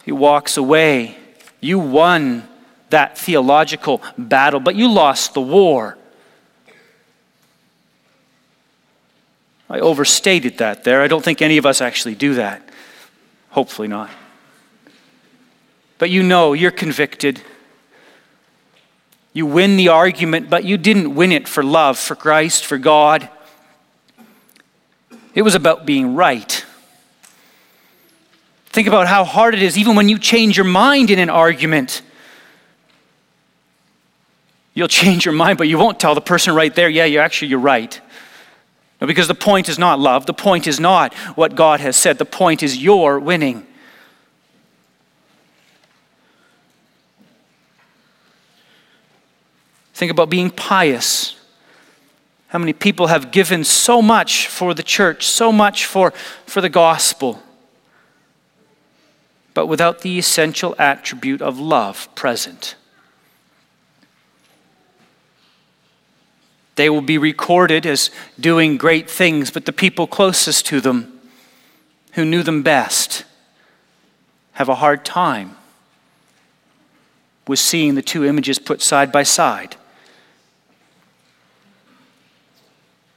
He 0.05 0.13
walks 0.13 0.57
away. 0.57 1.17
You 1.61 1.79
won 1.79 2.47
that 2.91 3.19
theological 3.19 4.03
battle, 4.17 4.61
but 4.61 4.77
you 4.77 4.89
lost 4.89 5.35
the 5.35 5.41
war. 5.41 5.99
I 9.75 9.81
overstated 9.81 10.59
that 10.59 10.85
there. 10.85 11.03
I 11.03 11.09
don't 11.09 11.25
think 11.25 11.43
any 11.43 11.59
of 11.59 11.67
us 11.67 11.81
actually 11.81 12.15
do 12.15 12.35
that. 12.35 12.63
Hopefully 13.51 13.89
not. 13.89 14.09
But 15.99 16.11
you 16.11 16.23
know, 16.23 16.53
you're 16.53 16.71
convicted. 16.71 17.43
You 19.33 19.47
win 19.47 19.77
the 19.77 19.89
argument, 19.89 20.49
but 20.49 20.63
you 20.63 20.77
didn't 20.77 21.17
win 21.17 21.33
it 21.33 21.49
for 21.49 21.65
love, 21.65 21.99
for 21.99 22.15
Christ, 22.15 22.65
for 22.65 22.79
God. 22.79 23.29
It 25.35 25.43
was 25.43 25.57
about 25.57 25.85
being 25.85 26.15
right. 26.15 26.65
Think 28.67 28.87
about 28.87 29.09
how 29.09 29.25
hard 29.25 29.55
it 29.55 29.63
is, 29.63 29.77
even 29.77 29.97
when 29.97 30.09
you 30.09 30.21
change 30.21 30.57
your 30.57 30.67
mind 30.67 31.11
in 31.11 31.19
an 31.19 31.31
argument. 31.31 32.03
You'll 34.73 34.87
change 35.03 35.25
your 35.25 35.35
mind, 35.35 35.59
but 35.59 35.67
you 35.67 35.79
won't 35.79 35.99
tell 35.99 36.15
the 36.15 36.21
person 36.21 36.55
right 36.55 36.73
there, 36.73 36.89
yeah, 36.89 37.07
you're 37.07 37.23
actually 37.23 37.49
you're 37.49 37.59
right. 37.59 38.01
Because 39.07 39.29
the 39.29 39.35
point 39.35 39.69
is 39.69 39.79
not 39.79 39.99
love. 39.99 40.27
The 40.27 40.35
point 40.35 40.67
is 40.67 40.81
not 40.81 41.15
what 41.37 41.55
God 41.55 41.81
has 41.81 41.97
said. 41.97 42.19
The 42.19 42.25
point 42.25 42.63
is 42.63 42.77
your 42.77 43.19
winning. 43.19 43.67
Think 49.95 50.11
about 50.11 50.29
being 50.31 50.51
pious. 50.51 51.37
How 52.49 52.59
many 52.59 52.73
people 52.73 53.09
have 53.09 53.31
given 53.31 53.65
so 53.65 54.03
much 54.03 54.49
for 54.49 54.75
the 54.75 54.83
church, 54.83 55.27
so 55.27 55.51
much 55.53 55.87
for, 55.87 56.13
for 56.47 56.61
the 56.61 56.69
gospel? 56.69 57.43
but 59.55 59.67
without 59.67 60.01
the 60.01 60.19
essential 60.19 60.75
attribute 60.79 61.41
of 61.41 61.59
love 61.59 62.13
present. 62.17 62.75
They 66.77 66.91
will 66.91 67.03
be 67.03 67.19
recorded 67.19 67.87
as 67.87 68.11
doing 68.39 68.77
great 68.77 69.09
things, 69.09 69.51
but 69.51 69.65
the 69.65 69.73
people 69.73 70.07
closest 70.07 70.67
to 70.67 70.81
them, 70.81 71.21
who 72.13 72.25
knew 72.25 72.43
them 72.43 72.63
best, 72.63 73.25
have 74.53 74.69
a 74.69 74.77
hard 74.77 75.05
time 75.05 75.57
with 77.47 77.59
seeing 77.59 77.95
the 77.95 78.03
two 78.03 78.25
images 78.25 78.59
put 78.59 78.81
side 78.81 79.13
by 79.13 79.23
side. 79.23 79.77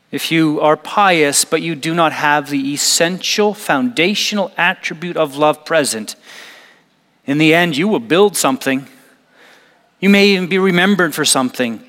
If 0.09 0.31
you 0.31 0.61
are 0.61 0.77
pious, 0.77 1.43
but 1.43 1.61
you 1.61 1.75
do 1.75 1.93
not 1.93 2.13
have 2.13 2.49
the 2.49 2.73
essential 2.73 3.53
foundational 3.53 4.51
attribute 4.57 5.17
of 5.17 5.35
love 5.35 5.65
present, 5.65 6.15
in 7.25 7.39
the 7.39 7.53
end, 7.53 7.75
you 7.75 7.89
will 7.89 7.99
build 7.99 8.37
something. 8.37 8.87
You 9.99 10.09
may 10.09 10.27
even 10.29 10.47
be 10.47 10.57
remembered 10.57 11.13
for 11.13 11.25
something, 11.25 11.83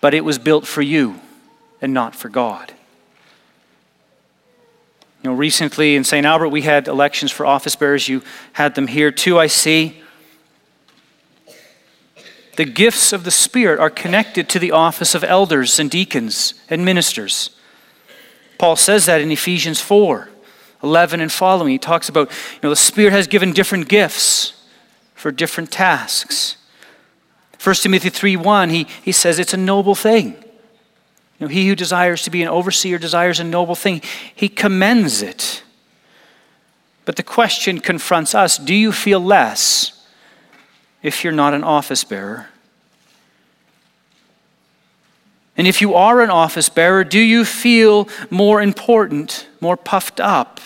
but 0.00 0.14
it 0.14 0.24
was 0.24 0.38
built 0.38 0.66
for 0.66 0.82
you 0.82 1.20
and 1.80 1.92
not 1.92 2.14
for 2.14 2.28
God. 2.28 2.72
You 5.22 5.30
know, 5.30 5.36
recently 5.36 5.96
in 5.96 6.04
St. 6.04 6.24
Albert, 6.24 6.48
we 6.50 6.62
had 6.62 6.88
elections 6.88 7.32
for 7.32 7.44
office 7.44 7.74
bearers. 7.74 8.08
You 8.08 8.22
had 8.52 8.74
them 8.74 8.86
here 8.86 9.10
too, 9.10 9.38
I 9.38 9.46
see. 9.46 10.02
The 12.56 12.64
gifts 12.64 13.12
of 13.12 13.24
the 13.24 13.30
Spirit 13.30 13.78
are 13.80 13.90
connected 13.90 14.48
to 14.50 14.58
the 14.58 14.72
office 14.72 15.14
of 15.14 15.22
elders 15.22 15.78
and 15.78 15.90
deacons 15.90 16.54
and 16.70 16.84
ministers. 16.84 17.50
Paul 18.58 18.76
says 18.76 19.06
that 19.06 19.20
in 19.20 19.30
Ephesians 19.30 19.80
4 19.80 20.30
11 20.82 21.20
and 21.20 21.32
following. 21.32 21.72
He 21.72 21.78
talks 21.78 22.08
about, 22.08 22.30
you 22.30 22.60
know, 22.62 22.70
the 22.70 22.76
Spirit 22.76 23.12
has 23.12 23.26
given 23.26 23.52
different 23.52 23.88
gifts 23.88 24.62
for 25.14 25.32
different 25.32 25.72
tasks. 25.72 26.56
1 27.66 27.74
Timothy 27.74 28.10
3 28.10 28.36
1, 28.36 28.70
he, 28.70 28.86
he 29.02 29.10
says 29.10 29.40
it's 29.40 29.52
a 29.52 29.56
noble 29.56 29.96
thing. 29.96 30.36
You 31.38 31.40
know, 31.40 31.48
he 31.48 31.66
who 31.66 31.74
desires 31.74 32.22
to 32.22 32.30
be 32.30 32.40
an 32.40 32.46
overseer 32.46 32.96
desires 32.96 33.40
a 33.40 33.44
noble 33.44 33.74
thing. 33.74 34.02
He 34.32 34.48
commends 34.48 35.20
it. 35.20 35.64
But 37.04 37.16
the 37.16 37.24
question 37.24 37.80
confronts 37.80 38.36
us 38.36 38.56
do 38.56 38.72
you 38.72 38.92
feel 38.92 39.18
less 39.18 40.06
if 41.02 41.24
you're 41.24 41.32
not 41.32 41.54
an 41.54 41.64
office 41.64 42.04
bearer? 42.04 42.50
And 45.56 45.66
if 45.66 45.82
you 45.82 45.94
are 45.94 46.20
an 46.20 46.30
office 46.30 46.68
bearer, 46.68 47.02
do 47.02 47.18
you 47.18 47.44
feel 47.44 48.08
more 48.30 48.62
important, 48.62 49.48
more 49.60 49.76
puffed 49.76 50.20
up? 50.20 50.60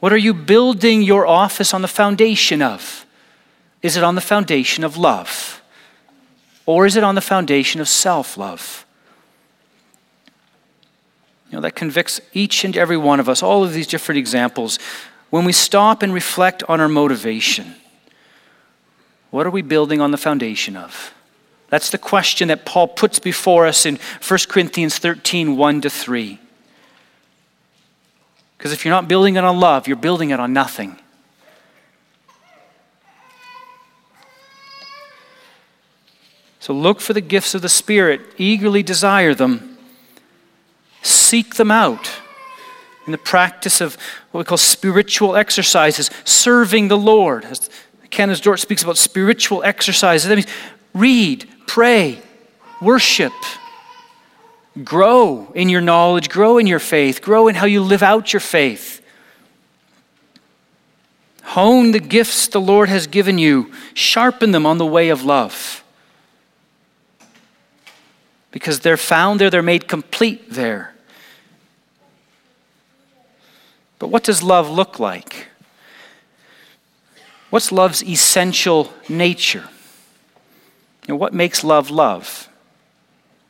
What 0.00 0.12
are 0.12 0.18
you 0.18 0.34
building 0.34 1.00
your 1.00 1.26
office 1.26 1.72
on 1.72 1.80
the 1.80 1.88
foundation 1.88 2.60
of? 2.60 3.06
Is 3.82 3.96
it 3.96 4.04
on 4.04 4.14
the 4.14 4.20
foundation 4.20 4.84
of 4.84 4.96
love? 4.96 5.60
Or 6.66 6.86
is 6.86 6.96
it 6.96 7.02
on 7.02 7.16
the 7.16 7.20
foundation 7.20 7.80
of 7.80 7.88
self 7.88 8.36
love? 8.36 8.86
You 11.50 11.56
know, 11.56 11.62
that 11.62 11.74
convicts 11.74 12.20
each 12.32 12.64
and 12.64 12.76
every 12.76 12.96
one 12.96 13.20
of 13.20 13.28
us, 13.28 13.42
all 13.42 13.62
of 13.62 13.74
these 13.74 13.86
different 13.86 14.18
examples. 14.18 14.78
When 15.30 15.44
we 15.44 15.52
stop 15.52 16.02
and 16.02 16.14
reflect 16.14 16.62
on 16.68 16.80
our 16.80 16.88
motivation, 16.88 17.74
what 19.30 19.46
are 19.46 19.50
we 19.50 19.62
building 19.62 20.00
on 20.00 20.12
the 20.12 20.16
foundation 20.16 20.76
of? 20.76 21.12
That's 21.68 21.90
the 21.90 21.98
question 21.98 22.48
that 22.48 22.64
Paul 22.64 22.88
puts 22.88 23.18
before 23.18 23.66
us 23.66 23.86
in 23.86 23.98
1 24.26 24.38
Corinthians 24.48 24.98
13 24.98 25.56
1 25.56 25.80
to 25.80 25.90
3. 25.90 26.38
Because 28.56 28.72
if 28.72 28.84
you're 28.84 28.94
not 28.94 29.08
building 29.08 29.36
it 29.36 29.42
on 29.42 29.58
love, 29.58 29.88
you're 29.88 29.96
building 29.96 30.30
it 30.30 30.38
on 30.38 30.52
nothing. 30.52 30.98
So 36.62 36.72
look 36.72 37.00
for 37.00 37.12
the 37.12 37.20
gifts 37.20 37.56
of 37.56 37.62
the 37.62 37.68
Spirit, 37.68 38.20
eagerly 38.38 38.84
desire 38.84 39.34
them, 39.34 39.78
seek 41.02 41.56
them 41.56 41.72
out 41.72 42.08
in 43.04 43.10
the 43.10 43.18
practice 43.18 43.80
of 43.80 43.96
what 44.30 44.38
we 44.38 44.44
call 44.44 44.58
spiritual 44.58 45.34
exercises, 45.34 46.08
serving 46.22 46.86
the 46.86 46.96
Lord. 46.96 47.44
As 47.46 47.68
Canons 48.10 48.38
of 48.38 48.44
Dort 48.44 48.60
speaks 48.60 48.84
about 48.84 48.96
spiritual 48.96 49.64
exercises, 49.64 50.28
that 50.28 50.36
means 50.36 50.46
read, 50.94 51.48
pray, 51.66 52.22
worship, 52.80 53.32
grow 54.84 55.50
in 55.56 55.68
your 55.68 55.80
knowledge, 55.80 56.28
grow 56.28 56.58
in 56.58 56.68
your 56.68 56.78
faith, 56.78 57.22
grow 57.22 57.48
in 57.48 57.56
how 57.56 57.66
you 57.66 57.82
live 57.82 58.04
out 58.04 58.32
your 58.32 58.38
faith. 58.38 59.04
Hone 61.42 61.90
the 61.90 61.98
gifts 61.98 62.46
the 62.46 62.60
Lord 62.60 62.88
has 62.88 63.08
given 63.08 63.36
you, 63.36 63.72
sharpen 63.94 64.52
them 64.52 64.64
on 64.64 64.78
the 64.78 64.86
way 64.86 65.08
of 65.08 65.24
love. 65.24 65.81
Because 68.52 68.80
they're 68.80 68.96
found 68.96 69.40
there, 69.40 69.50
they're 69.50 69.62
made 69.62 69.88
complete 69.88 70.50
there. 70.50 70.94
But 73.98 74.08
what 74.08 74.22
does 74.22 74.42
love 74.42 74.70
look 74.70 75.00
like? 75.00 75.48
What's 77.50 77.72
love's 77.72 78.02
essential 78.02 78.92
nature? 79.08 79.68
You 81.06 81.14
know, 81.14 81.16
what 81.16 81.34
makes 81.34 81.64
love 81.64 81.90
love? 81.90 82.48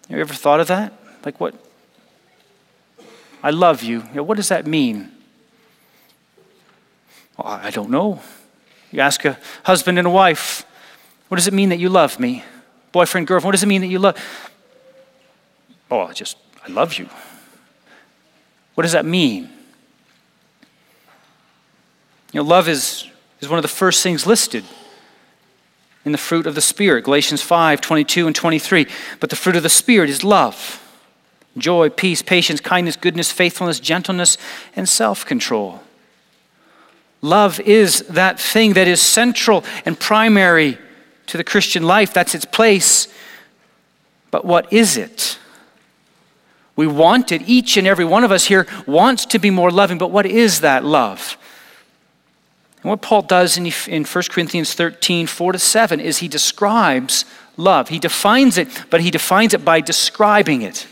Have 0.09 0.16
you 0.16 0.21
ever 0.21 0.35
thought 0.35 0.61
of 0.61 0.68
that? 0.68 0.92
Like 1.25 1.38
what? 1.40 1.54
I 3.42 3.50
love 3.50 3.82
you. 3.82 4.00
you 4.00 4.14
know, 4.14 4.23
what 4.23 4.37
does 4.37 4.49
that 4.49 4.66
mean? 4.66 5.11
Well, 7.37 7.49
I 7.49 7.71
don't 7.71 7.90
know. 7.90 8.21
You 8.90 9.00
ask 9.00 9.25
a 9.25 9.38
husband 9.64 9.99
and 9.99 10.06
a 10.06 10.11
wife, 10.11 10.64
what 11.28 11.37
does 11.37 11.49
it 11.49 11.54
mean 11.54 11.71
that 11.71 11.78
you 11.78 11.88
love 11.88 12.21
me? 12.21 12.44
Boyfriend, 12.92 13.26
girlfriend, 13.26 13.47
what 13.47 13.52
does 13.52 13.62
it 13.62 13.68
mean 13.68 13.80
that 13.80 13.87
you 13.87 13.99
love? 13.99 14.16
Oh, 15.92 16.06
I 16.06 16.14
just, 16.14 16.38
I 16.66 16.70
love 16.70 16.94
you. 16.94 17.06
What 18.75 18.84
does 18.84 18.92
that 18.92 19.04
mean? 19.04 19.50
You 22.32 22.40
know, 22.40 22.44
love 22.44 22.66
is, 22.66 23.06
is 23.42 23.50
one 23.50 23.58
of 23.58 23.62
the 23.62 23.68
first 23.68 24.02
things 24.02 24.26
listed 24.26 24.64
in 26.06 26.12
the 26.12 26.18
fruit 26.18 26.46
of 26.46 26.54
the 26.54 26.62
Spirit, 26.62 27.04
Galatians 27.04 27.42
5 27.42 27.82
22 27.82 28.26
and 28.26 28.34
23. 28.34 28.87
But 29.20 29.28
the 29.28 29.37
fruit 29.37 29.54
of 29.54 29.62
the 29.62 29.68
Spirit 29.68 30.08
is 30.08 30.25
love, 30.25 30.82
joy, 31.58 31.90
peace, 31.90 32.22
patience, 32.22 32.58
kindness, 32.58 32.96
goodness, 32.96 33.30
faithfulness, 33.30 33.78
gentleness, 33.78 34.38
and 34.75 34.88
self 34.88 35.26
control. 35.26 35.82
Love 37.20 37.61
is 37.61 38.00
that 38.08 38.40
thing 38.40 38.72
that 38.72 38.88
is 38.88 39.02
central 39.02 39.62
and 39.84 40.00
primary 40.00 40.78
to 41.26 41.37
the 41.37 41.44
Christian 41.44 41.82
life. 41.82 42.14
That's 42.14 42.34
its 42.34 42.46
place. 42.46 43.08
But 44.30 44.46
what 44.46 44.72
is 44.72 44.96
it? 44.96 45.32
We 46.76 46.87
want 46.87 47.33
it. 47.33 47.43
Each 47.47 47.76
and 47.76 47.87
every 47.87 48.05
one 48.05 48.25
of 48.25 48.33
us 48.33 48.47
here 48.47 48.67
wants 48.87 49.26
to 49.26 49.38
be 49.38 49.50
more 49.50 49.71
loving, 49.71 49.99
but 49.99 50.11
what 50.11 50.26
is 50.26 50.61
that 50.61 50.85
love? 50.85 51.37
And 52.83 52.91
what 52.91 53.02
Paul 53.02 53.23
does 53.23 53.57
in, 53.57 53.67
in 53.87 54.05
1 54.05 54.25
Corinthians 54.31 54.75
13, 54.75 55.26
4 55.26 55.52
to 55.52 55.59
7, 55.59 56.00
is 56.00 56.19
he 56.19 56.29
describes 56.29 57.25
love. 57.57 57.91
He 57.91 57.99
defines 57.99 58.59
it, 58.59 58.69
but 58.91 59.00
he 59.00 59.11
defines 59.11 59.55
it 59.55 59.64
by 59.64 59.81
describing 59.81 60.62
it. 60.62 60.87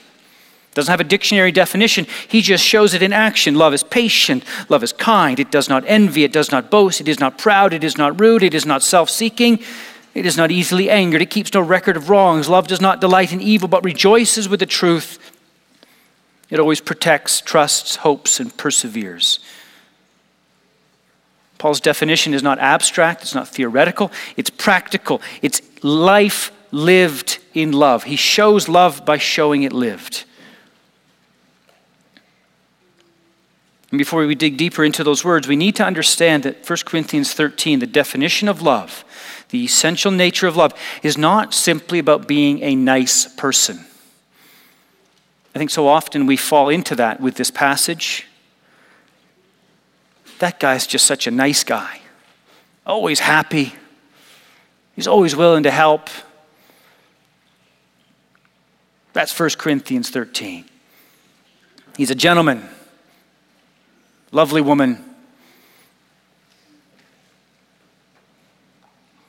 Doesn't 0.73 0.93
have 0.93 1.01
a 1.01 1.05
dictionary 1.05 1.51
definition. 1.51 2.07
He 2.29 2.43
just 2.43 2.65
shows 2.65 2.95
it 2.95 3.03
in 3.03 3.13
action. 3.13 3.57
Love 3.57 3.75
is 3.75 3.83
patient. 3.83 4.45
Love 4.69 4.85
is 4.85 4.93
kind. 4.93 5.41
It 5.41 5.51
does 5.51 5.69
not 5.69 5.83
envy. 5.89 6.23
It 6.23 6.33
does 6.33 6.53
not 6.53 6.71
boast. 6.71 7.01
It 7.01 7.09
is 7.09 7.19
not 7.19 7.39
proud. 7.39 7.73
It 7.73 7.83
is 7.83 7.99
not 7.99 8.21
rude. 8.21 8.45
It 8.45 8.55
is 8.55 8.65
not 8.65 8.85
self 8.85 9.11
seeking. 9.11 9.59
It 10.15 10.27
is 10.27 10.37
not 10.37 10.53
easily 10.53 10.89
angered. 10.89 11.23
It 11.23 11.31
keeps 11.31 11.53
no 11.55 11.61
record 11.61 11.97
of 11.97 12.09
wrongs. 12.09 12.49
Love 12.49 12.69
does 12.69 12.81
not 12.81 13.01
delight 13.01 13.33
in 13.33 13.41
evil, 13.41 13.69
but 13.69 13.85
rejoices 13.85 14.49
with 14.49 14.61
the 14.61 14.67
truth. 14.67 15.19
It 16.51 16.59
always 16.59 16.81
protects, 16.81 17.41
trusts, 17.41 17.97
hopes, 17.97 18.41
and 18.41 18.57
perseveres. 18.57 19.39
Paul's 21.59 21.81
definition 21.81 22.35
is 22.35 22.43
not 22.43 22.59
abstract, 22.59 23.23
it's 23.23 23.35
not 23.35 23.47
theoretical, 23.47 24.11
it's 24.37 24.51
practical. 24.51 25.21
It's 25.43 25.61
life 25.83 26.51
lived 26.73 27.39
in 27.53 27.73
love. 27.73 28.05
He 28.05 28.17
shows 28.17 28.69
love 28.69 29.05
by 29.05 29.19
showing 29.19 29.63
it 29.63 29.73
lived. 29.73 30.25
And 33.91 33.99
before 33.99 34.25
we 34.25 34.35
dig 34.35 34.57
deeper 34.57 34.85
into 34.85 35.03
those 35.03 35.25
words, 35.25 35.49
we 35.49 35.57
need 35.57 35.77
to 35.77 35.85
understand 35.85 36.45
that 36.45 36.69
1 36.69 36.79
Corinthians 36.87 37.35
13, 37.35 37.81
the 37.81 37.87
definition 37.87 38.49
of 38.49 38.63
love, 38.63 39.05
the 39.51 39.65
essential 39.65 40.13
nature 40.13 40.47
of 40.47 40.57
love, 40.57 40.73
is 41.03 41.19
not 41.19 41.53
simply 41.53 41.99
about 41.99 42.29
being 42.29 42.63
a 42.63 42.77
nice 42.77 43.27
person. 43.35 43.85
I 45.55 45.59
think 45.59 45.71
so 45.71 45.89
often 45.89 46.27
we 46.27 46.37
fall 46.37 46.69
into 46.69 46.95
that 46.97 47.21
with 47.21 47.35
this 47.35 47.51
passage 47.51 48.27
that 50.41 50.59
guy's 50.59 50.87
just 50.87 51.07
such 51.07 51.27
a 51.27 51.31
nice 51.31 51.63
guy. 51.63 52.01
Always 52.87 53.21
happy. 53.21 53.75
He's 54.97 55.07
always 55.07 55.37
willing 55.37 55.63
to 55.65 55.71
help. 55.71 56.09
That's 59.13 59.39
1 59.39 59.51
Corinthians 59.59 60.09
13. 60.09 60.65
He's 61.97 62.11
a 62.11 62.15
gentleman, 62.15 62.67
lovely 64.33 64.63
woman. 64.63 65.05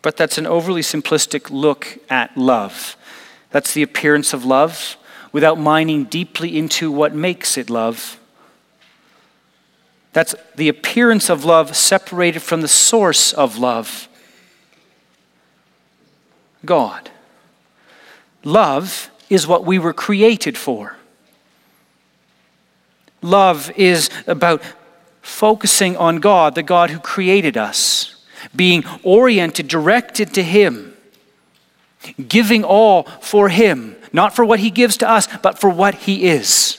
But 0.01 0.15
that's 0.15 0.37
an 0.37 0.47
overly 0.47 0.81
simplistic 0.81 1.49
look 1.51 1.99
at 2.09 2.35
love. 2.37 2.95
That's 3.49 3.73
the 3.73 3.83
appearance 3.83 4.33
of 4.33 4.45
love 4.45 4.95
without 5.31 5.59
mining 5.59 6.03
deeply 6.05 6.57
into 6.57 6.91
what 6.91 7.13
makes 7.13 7.57
it 7.57 7.69
love 7.69 8.17
that's 10.13 10.35
the 10.55 10.67
appearance 10.67 11.29
of 11.29 11.45
love 11.45 11.75
separated 11.75 12.41
from 12.41 12.61
the 12.61 12.67
source 12.67 13.33
of 13.33 13.57
love 13.57 14.07
God. 16.65 17.09
Love 18.43 19.09
is 19.29 19.47
what 19.47 19.65
we 19.65 19.79
were 19.79 19.93
created 19.93 20.57
for. 20.57 20.97
Love 23.21 23.71
is 23.75 24.09
about 24.27 24.61
focusing 25.21 25.95
on 25.95 26.17
God, 26.17 26.55
the 26.55 26.63
God 26.63 26.89
who 26.89 26.99
created 26.99 27.55
us, 27.55 28.23
being 28.55 28.83
oriented, 29.03 29.67
directed 29.67 30.33
to 30.33 30.43
Him, 30.43 30.90
giving 32.27 32.63
all 32.63 33.03
for 33.21 33.49
Him, 33.49 33.95
not 34.11 34.35
for 34.35 34.43
what 34.45 34.59
He 34.59 34.69
gives 34.69 34.97
to 34.97 35.09
us, 35.09 35.27
but 35.41 35.59
for 35.59 35.69
what 35.69 35.95
He 35.95 36.25
is. 36.25 36.77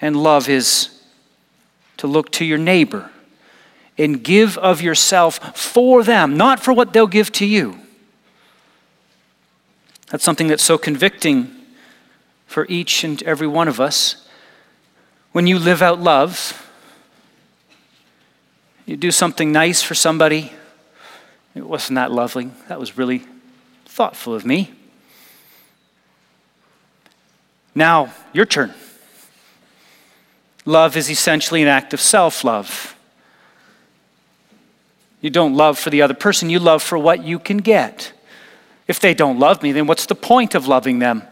And 0.00 0.22
love 0.22 0.48
is 0.48 0.90
to 1.96 2.06
look 2.06 2.30
to 2.32 2.44
your 2.44 2.58
neighbor 2.58 3.10
and 3.98 4.22
give 4.22 4.58
of 4.58 4.82
yourself 4.82 5.56
for 5.56 6.02
them, 6.02 6.36
not 6.36 6.60
for 6.60 6.72
what 6.72 6.92
they'll 6.92 7.06
give 7.06 7.32
to 7.32 7.46
you. 7.46 7.78
That's 10.08 10.24
something 10.24 10.48
that's 10.48 10.62
so 10.62 10.78
convicting 10.78 11.50
for 12.46 12.66
each 12.68 13.02
and 13.02 13.22
every 13.22 13.46
one 13.46 13.68
of 13.68 13.80
us. 13.80 14.26
When 15.32 15.46
you 15.46 15.58
live 15.58 15.82
out 15.82 16.00
love, 16.00 16.62
you 18.86 18.96
do 18.96 19.10
something 19.10 19.50
nice 19.50 19.82
for 19.82 19.94
somebody. 19.94 20.52
It 21.56 21.66
wasn't 21.66 21.96
that 21.96 22.12
lovely. 22.12 22.50
That 22.68 22.78
was 22.78 22.98
really 22.98 23.24
thoughtful 23.86 24.34
of 24.34 24.44
me. 24.44 24.72
Now, 27.74 28.12
your 28.34 28.44
turn. 28.44 28.74
Love 30.66 30.96
is 30.96 31.10
essentially 31.10 31.62
an 31.62 31.68
act 31.68 31.94
of 31.94 32.00
self 32.00 32.44
love. 32.44 32.94
You 35.22 35.30
don't 35.30 35.54
love 35.54 35.78
for 35.78 35.88
the 35.88 36.02
other 36.02 36.14
person, 36.14 36.50
you 36.50 36.58
love 36.58 36.82
for 36.82 36.98
what 36.98 37.24
you 37.24 37.38
can 37.38 37.58
get. 37.58 38.12
If 38.86 39.00
they 39.00 39.14
don't 39.14 39.38
love 39.38 39.62
me, 39.62 39.72
then 39.72 39.86
what's 39.86 40.06
the 40.06 40.14
point 40.14 40.54
of 40.54 40.68
loving 40.68 40.98
them? 40.98 41.22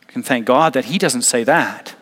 You 0.00 0.06
can 0.06 0.22
thank 0.22 0.46
God 0.46 0.74
that 0.74 0.86
He 0.86 0.96
doesn't 0.96 1.22
say 1.22 1.42
that. 1.44 1.94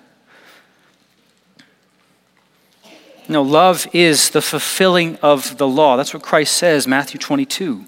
No, 3.32 3.42
love 3.42 3.86
is 3.92 4.30
the 4.30 4.42
fulfilling 4.42 5.16
of 5.16 5.58
the 5.58 5.66
law. 5.66 5.96
That's 5.96 6.14
what 6.14 6.22
Christ 6.22 6.56
says, 6.56 6.86
Matthew 6.86 7.18
22. 7.18 7.84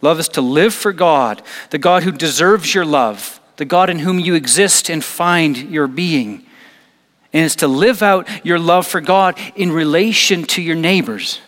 Love 0.00 0.20
is 0.20 0.28
to 0.30 0.40
live 0.40 0.74
for 0.74 0.92
God, 0.92 1.42
the 1.70 1.78
God 1.78 2.02
who 2.02 2.12
deserves 2.12 2.74
your 2.74 2.84
love 2.84 3.38
the 3.58 3.64
God 3.64 3.90
in 3.90 3.98
whom 3.98 4.18
you 4.18 4.34
exist 4.34 4.88
and 4.88 5.04
find 5.04 5.56
your 5.56 5.86
being. 5.88 6.46
And 7.32 7.44
it's 7.44 7.56
to 7.56 7.68
live 7.68 8.02
out 8.02 8.26
your 8.44 8.58
love 8.58 8.86
for 8.86 9.00
God 9.00 9.38
in 9.54 9.70
relation 9.70 10.44
to 10.44 10.62
your 10.62 10.76
neighbors, 10.76 11.40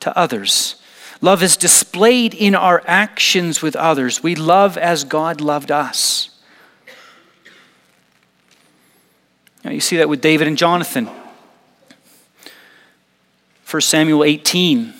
to 0.00 0.16
others. 0.16 0.76
Love 1.20 1.42
is 1.42 1.56
displayed 1.56 2.34
in 2.34 2.54
our 2.54 2.82
actions 2.86 3.60
with 3.60 3.74
others. 3.74 4.22
We 4.22 4.36
love 4.36 4.78
as 4.78 5.02
God 5.04 5.40
loved 5.40 5.72
us. 5.72 6.30
Now, 9.64 9.72
you 9.72 9.80
see 9.80 9.96
that 9.96 10.08
with 10.08 10.20
David 10.20 10.46
and 10.46 10.56
Jonathan. 10.56 11.08
1 13.70 13.80
Samuel 13.82 14.24
18. 14.24 14.94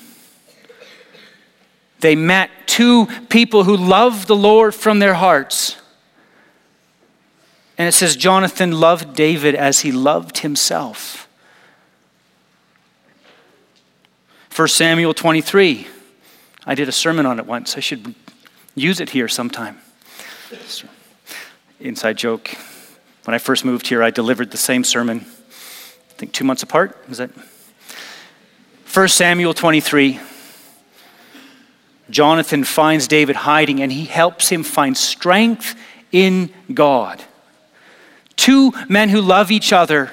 They 2.01 2.15
met 2.15 2.51
two 2.67 3.07
people 3.29 3.65
who 3.65 3.77
loved 3.77 4.29
the 4.29 4.37
Lord 4.37 4.75
from 4.75 4.99
their 4.99 5.15
hearts. 5.15 5.77
And 7.79 7.89
it 7.89 7.93
says 7.93 8.15
Jonathan 8.15 8.73
loved 8.73 9.15
David 9.15 9.55
as 9.55 9.81
he 9.81 9.93
loved 9.93 10.39
himself. 10.39 11.29
1 14.55 14.69
Samuel 14.69 15.15
23. 15.15 15.87
I 16.67 16.75
did 16.75 16.89
a 16.89 16.93
sermon 16.93 17.25
on 17.25 17.39
it 17.39 17.47
once. 17.47 17.77
I 17.77 17.81
should 17.81 18.15
use 18.75 19.01
it 19.01 19.11
here 19.11 19.29
sometime. 19.29 19.79
Inside 21.81 22.19
joke. 22.19 22.51
When 23.25 23.35
I 23.35 23.39
first 23.39 23.65
moved 23.65 23.87
here, 23.87 24.03
I 24.03 24.11
delivered 24.11 24.51
the 24.51 24.57
same 24.57 24.85
sermon, 24.85 25.21
I 25.21 26.15
think 26.15 26.33
two 26.33 26.45
months 26.45 26.63
apart. 26.63 26.97
Is 27.09 27.19
that? 27.19 27.31
1 28.99 29.07
Samuel 29.07 29.55
23. 29.55 30.19
Jonathan 32.11 32.65
finds 32.65 33.07
David 33.07 33.37
hiding 33.37 33.81
and 33.81 33.93
he 33.93 34.07
helps 34.07 34.49
him 34.49 34.65
find 34.65 34.97
strength 34.97 35.77
in 36.11 36.53
God. 36.75 37.23
Two 38.35 38.73
men 38.89 39.09
who 39.09 39.21
love 39.21 39.53
each 39.53 39.73
other, 39.73 40.11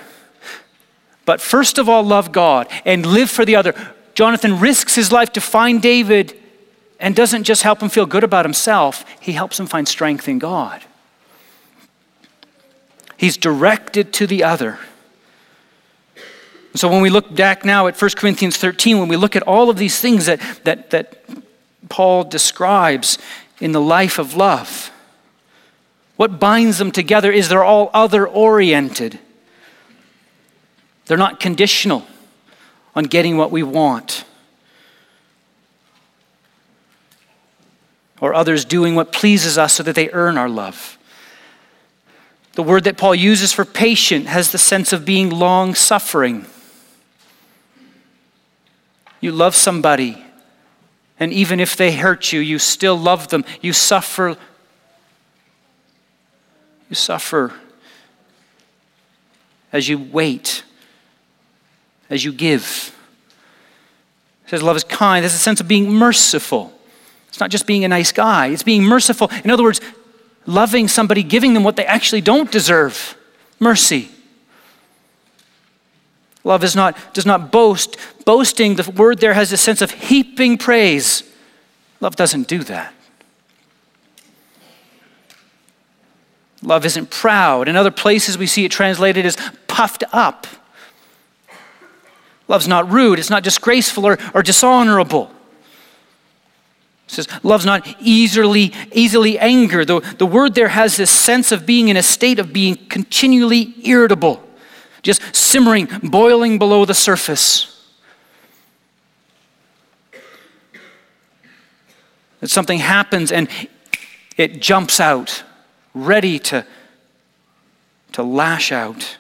but 1.25 1.41
first 1.41 1.79
of 1.79 1.89
all 1.89 2.03
love 2.03 2.31
God 2.31 2.67
and 2.85 3.07
live 3.07 3.31
for 3.31 3.43
the 3.43 3.55
other. 3.55 3.73
Jonathan 4.13 4.59
risks 4.59 4.93
his 4.93 5.11
life 5.11 5.31
to 5.31 5.41
find 5.41 5.81
David 5.81 6.39
and 6.99 7.15
doesn't 7.15 7.45
just 7.45 7.63
help 7.63 7.81
him 7.81 7.89
feel 7.89 8.05
good 8.05 8.23
about 8.23 8.45
himself, 8.45 9.03
he 9.19 9.31
helps 9.31 9.59
him 9.59 9.65
find 9.65 9.87
strength 9.87 10.27
in 10.27 10.37
God. 10.37 10.83
He's 13.17 13.35
directed 13.35 14.13
to 14.13 14.27
the 14.27 14.43
other. 14.43 14.77
So 16.75 16.89
when 16.89 17.01
we 17.01 17.09
look 17.09 17.33
back 17.33 17.63
now 17.63 17.87
at 17.87 17.99
1 17.99 18.11
Corinthians 18.17 18.57
13, 18.57 18.99
when 18.99 19.07
we 19.07 19.15
look 19.15 19.35
at 19.35 19.43
all 19.43 19.69
of 19.69 19.77
these 19.77 19.99
things 19.99 20.25
that, 20.25 20.41
that, 20.65 20.89
that 20.91 21.23
Paul 21.89 22.23
describes 22.25 23.17
in 23.59 23.71
the 23.71 23.81
life 23.81 24.19
of 24.19 24.35
love. 24.35 24.91
What 26.17 26.39
binds 26.39 26.77
them 26.77 26.91
together 26.91 27.31
is 27.31 27.49
they're 27.49 27.63
all 27.63 27.89
other 27.93 28.27
oriented. 28.27 29.19
They're 31.05 31.17
not 31.17 31.39
conditional 31.39 32.05
on 32.95 33.05
getting 33.05 33.37
what 33.37 33.51
we 33.51 33.63
want 33.63 34.25
or 38.21 38.33
others 38.33 38.65
doing 38.65 38.95
what 38.95 39.11
pleases 39.11 39.57
us 39.57 39.73
so 39.73 39.83
that 39.83 39.95
they 39.95 40.09
earn 40.11 40.37
our 40.37 40.49
love. 40.49 40.97
The 42.53 42.63
word 42.63 42.85
that 42.85 42.97
Paul 42.97 43.13
uses 43.13 43.51
for 43.51 43.65
patient 43.65 44.27
has 44.27 44.51
the 44.51 44.57
sense 44.57 44.93
of 44.93 45.03
being 45.03 45.29
long 45.29 45.75
suffering. 45.75 46.45
You 49.25 49.31
love 49.31 49.55
somebody 49.55 50.23
and 51.19 51.33
even 51.33 51.59
if 51.59 51.75
they 51.75 51.93
hurt 51.93 52.31
you, 52.31 52.39
you 52.39 52.59
still 52.59 52.95
love 52.95 53.29
them. 53.29 53.43
You 53.59 53.73
suffer. 53.73 54.37
You 56.87 56.95
suffer 56.95 57.51
as 59.73 59.89
you 59.89 59.97
wait, 59.97 60.63
as 62.07 62.23
you 62.23 62.31
give. 62.31 62.95
It 64.43 64.51
says 64.51 64.61
love 64.61 64.75
is 64.75 64.83
kind. 64.83 65.23
There's 65.23 65.33
a 65.33 65.39
sense 65.39 65.59
of 65.59 65.67
being 65.67 65.91
merciful. 65.91 66.71
It's 67.29 67.39
not 67.39 67.49
just 67.49 67.65
being 67.65 67.83
a 67.83 67.87
nice 67.87 68.11
guy, 68.11 68.49
it's 68.49 68.61
being 68.61 68.83
merciful. 68.83 69.31
In 69.43 69.49
other 69.49 69.63
words, 69.63 69.81
loving 70.45 70.87
somebody, 70.87 71.23
giving 71.23 71.55
them 71.55 71.63
what 71.63 71.77
they 71.77 71.85
actually 71.87 72.21
don't 72.21 72.51
deserve 72.51 73.17
mercy. 73.59 74.11
Love 76.45 76.63
is 76.63 76.75
not, 76.75 76.95
does 77.13 77.25
not 77.25 77.51
boast. 77.51 77.97
Boasting, 78.23 78.75
the 78.75 78.89
word 78.91 79.19
there 79.19 79.33
has 79.33 79.51
a 79.51 79.57
sense 79.57 79.81
of 79.81 79.91
heaping 79.91 80.57
praise. 80.57 81.23
Love 81.99 82.15
doesn't 82.15 82.47
do 82.47 82.63
that. 82.63 82.93
Love 86.61 86.85
isn't 86.85 87.09
proud. 87.09 87.67
In 87.67 87.75
other 87.75 87.91
places, 87.91 88.37
we 88.37 88.45
see 88.45 88.63
it 88.63 88.71
translated 88.71 89.25
as 89.25 89.37
puffed 89.67 90.03
up. 90.13 90.47
Love's 92.47 92.67
not 92.67 92.89
rude, 92.91 93.17
it's 93.17 93.31
not 93.31 93.43
disgraceful 93.43 94.05
or, 94.05 94.19
or 94.35 94.43
dishonorable. 94.43 95.31
It 97.07 97.11
says 97.11 97.27
love's 97.43 97.65
not 97.65 97.87
easily 97.99 98.71
easily 98.91 99.39
angered. 99.39 99.87
The, 99.87 99.99
the 100.17 100.25
word 100.27 100.53
there 100.53 100.67
has 100.67 100.97
this 100.97 101.09
sense 101.09 101.51
of 101.51 101.65
being 101.65 101.87
in 101.87 101.97
a 101.97 102.03
state 102.03 102.37
of 102.37 102.53
being 102.53 102.75
continually 102.87 103.73
irritable 103.83 104.44
just 105.05 105.35
simmering, 105.35 105.87
boiling 106.01 106.57
below 106.57 106.83
the 106.83 106.95
surface. 106.95 107.71
That 112.39 112.49
something 112.49 112.79
happens 112.79 113.31
and 113.31 113.47
it 114.35 114.63
jumps 114.63 114.99
out, 114.99 115.43
ready 115.93 116.39
to, 116.39 116.65
to 118.13 118.23
lash 118.23 118.71
out. 118.71 119.17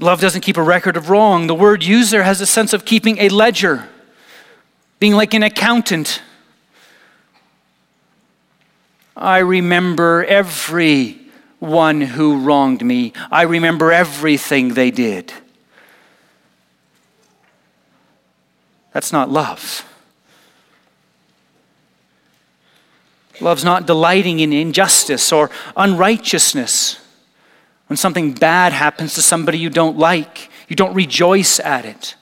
Love 0.00 0.20
doesn't 0.20 0.40
keep 0.40 0.56
a 0.56 0.62
record 0.62 0.96
of 0.96 1.08
wrong. 1.08 1.46
The 1.46 1.54
word 1.54 1.84
user 1.84 2.24
has 2.24 2.40
a 2.40 2.46
sense 2.46 2.72
of 2.72 2.84
keeping 2.84 3.18
a 3.18 3.28
ledger, 3.28 3.88
being 4.98 5.14
like 5.14 5.34
an 5.34 5.44
accountant. 5.44 6.20
I 9.16 9.38
remember 9.38 10.24
every 10.24 11.19
one 11.60 12.00
who 12.00 12.40
wronged 12.40 12.84
me. 12.84 13.12
I 13.30 13.42
remember 13.42 13.92
everything 13.92 14.74
they 14.74 14.90
did. 14.90 15.32
That's 18.92 19.12
not 19.12 19.30
love. 19.30 19.86
Love's 23.40 23.64
not 23.64 23.86
delighting 23.86 24.40
in 24.40 24.52
injustice 24.52 25.32
or 25.32 25.50
unrighteousness. 25.76 26.98
When 27.86 27.96
something 27.96 28.32
bad 28.32 28.72
happens 28.72 29.14
to 29.14 29.22
somebody 29.22 29.58
you 29.58 29.70
don't 29.70 29.96
like, 29.96 30.50
you 30.68 30.76
don't 30.76 30.94
rejoice 30.94 31.58
at 31.60 31.84
it. 31.84 32.16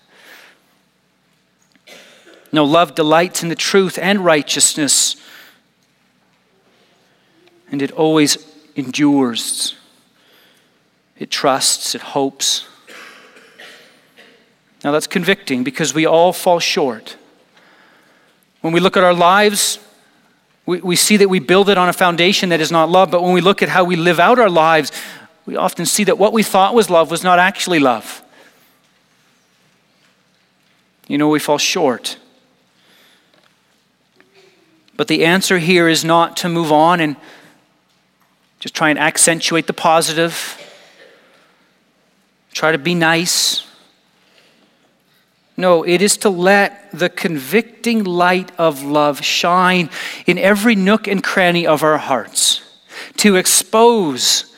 No, 2.52 2.64
love 2.64 2.94
delights 2.94 3.42
in 3.42 3.48
the 3.48 3.54
truth 3.54 3.98
and 3.98 4.24
righteousness, 4.24 5.16
and 7.70 7.82
it 7.82 7.90
always 7.92 8.36
endures, 8.78 9.74
it 11.18 11.30
trusts, 11.30 11.94
it 11.94 12.00
hopes. 12.00 12.66
Now 14.84 14.92
that's 14.92 15.08
convicting 15.08 15.64
because 15.64 15.92
we 15.92 16.06
all 16.06 16.32
fall 16.32 16.60
short. 16.60 17.16
When 18.60 18.72
we 18.72 18.78
look 18.78 18.96
at 18.96 19.02
our 19.02 19.14
lives, 19.14 19.80
we, 20.64 20.80
we 20.80 20.94
see 20.94 21.16
that 21.16 21.28
we 21.28 21.40
build 21.40 21.68
it 21.68 21.76
on 21.76 21.88
a 21.88 21.92
foundation 21.92 22.50
that 22.50 22.60
is 22.60 22.70
not 22.70 22.88
love, 22.88 23.10
but 23.10 23.22
when 23.22 23.32
we 23.32 23.40
look 23.40 23.62
at 23.62 23.68
how 23.68 23.82
we 23.82 23.96
live 23.96 24.20
out 24.20 24.38
our 24.38 24.50
lives, 24.50 24.92
we 25.44 25.56
often 25.56 25.84
see 25.84 26.04
that 26.04 26.18
what 26.18 26.32
we 26.32 26.44
thought 26.44 26.74
was 26.74 26.88
love 26.88 27.10
was 27.10 27.24
not 27.24 27.40
actually 27.40 27.80
love. 27.80 28.22
You 31.08 31.18
know, 31.18 31.28
we 31.28 31.40
fall 31.40 31.58
short. 31.58 32.18
But 34.96 35.08
the 35.08 35.24
answer 35.24 35.58
here 35.58 35.88
is 35.88 36.04
not 36.04 36.36
to 36.38 36.48
move 36.48 36.70
on 36.70 37.00
and 37.00 37.16
just 38.58 38.74
try 38.74 38.90
and 38.90 38.98
accentuate 38.98 39.66
the 39.66 39.72
positive. 39.72 40.56
Try 42.52 42.72
to 42.72 42.78
be 42.78 42.94
nice. 42.94 43.64
No, 45.56 45.82
it 45.84 46.02
is 46.02 46.16
to 46.18 46.30
let 46.30 46.90
the 46.92 47.08
convicting 47.08 48.04
light 48.04 48.52
of 48.58 48.82
love 48.82 49.24
shine 49.24 49.90
in 50.26 50.38
every 50.38 50.74
nook 50.74 51.08
and 51.08 51.22
cranny 51.22 51.66
of 51.66 51.82
our 51.82 51.98
hearts, 51.98 52.62
to 53.16 53.36
expose 53.36 54.54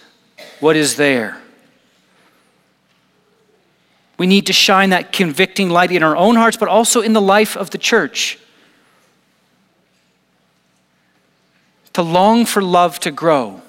what 0.60 0.76
is 0.76 0.96
there. 0.96 1.38
We 4.18 4.26
need 4.26 4.46
to 4.46 4.52
shine 4.52 4.90
that 4.90 5.12
convicting 5.12 5.70
light 5.70 5.90
in 5.90 6.02
our 6.02 6.14
own 6.14 6.36
hearts, 6.36 6.58
but 6.58 6.68
also 6.68 7.00
in 7.00 7.14
the 7.14 7.22
life 7.22 7.56
of 7.56 7.70
the 7.70 7.78
church. 7.78 8.38
To 11.94 12.02
long 12.02 12.44
for 12.44 12.62
love 12.62 13.00
to 13.00 13.10
grow 13.10 13.62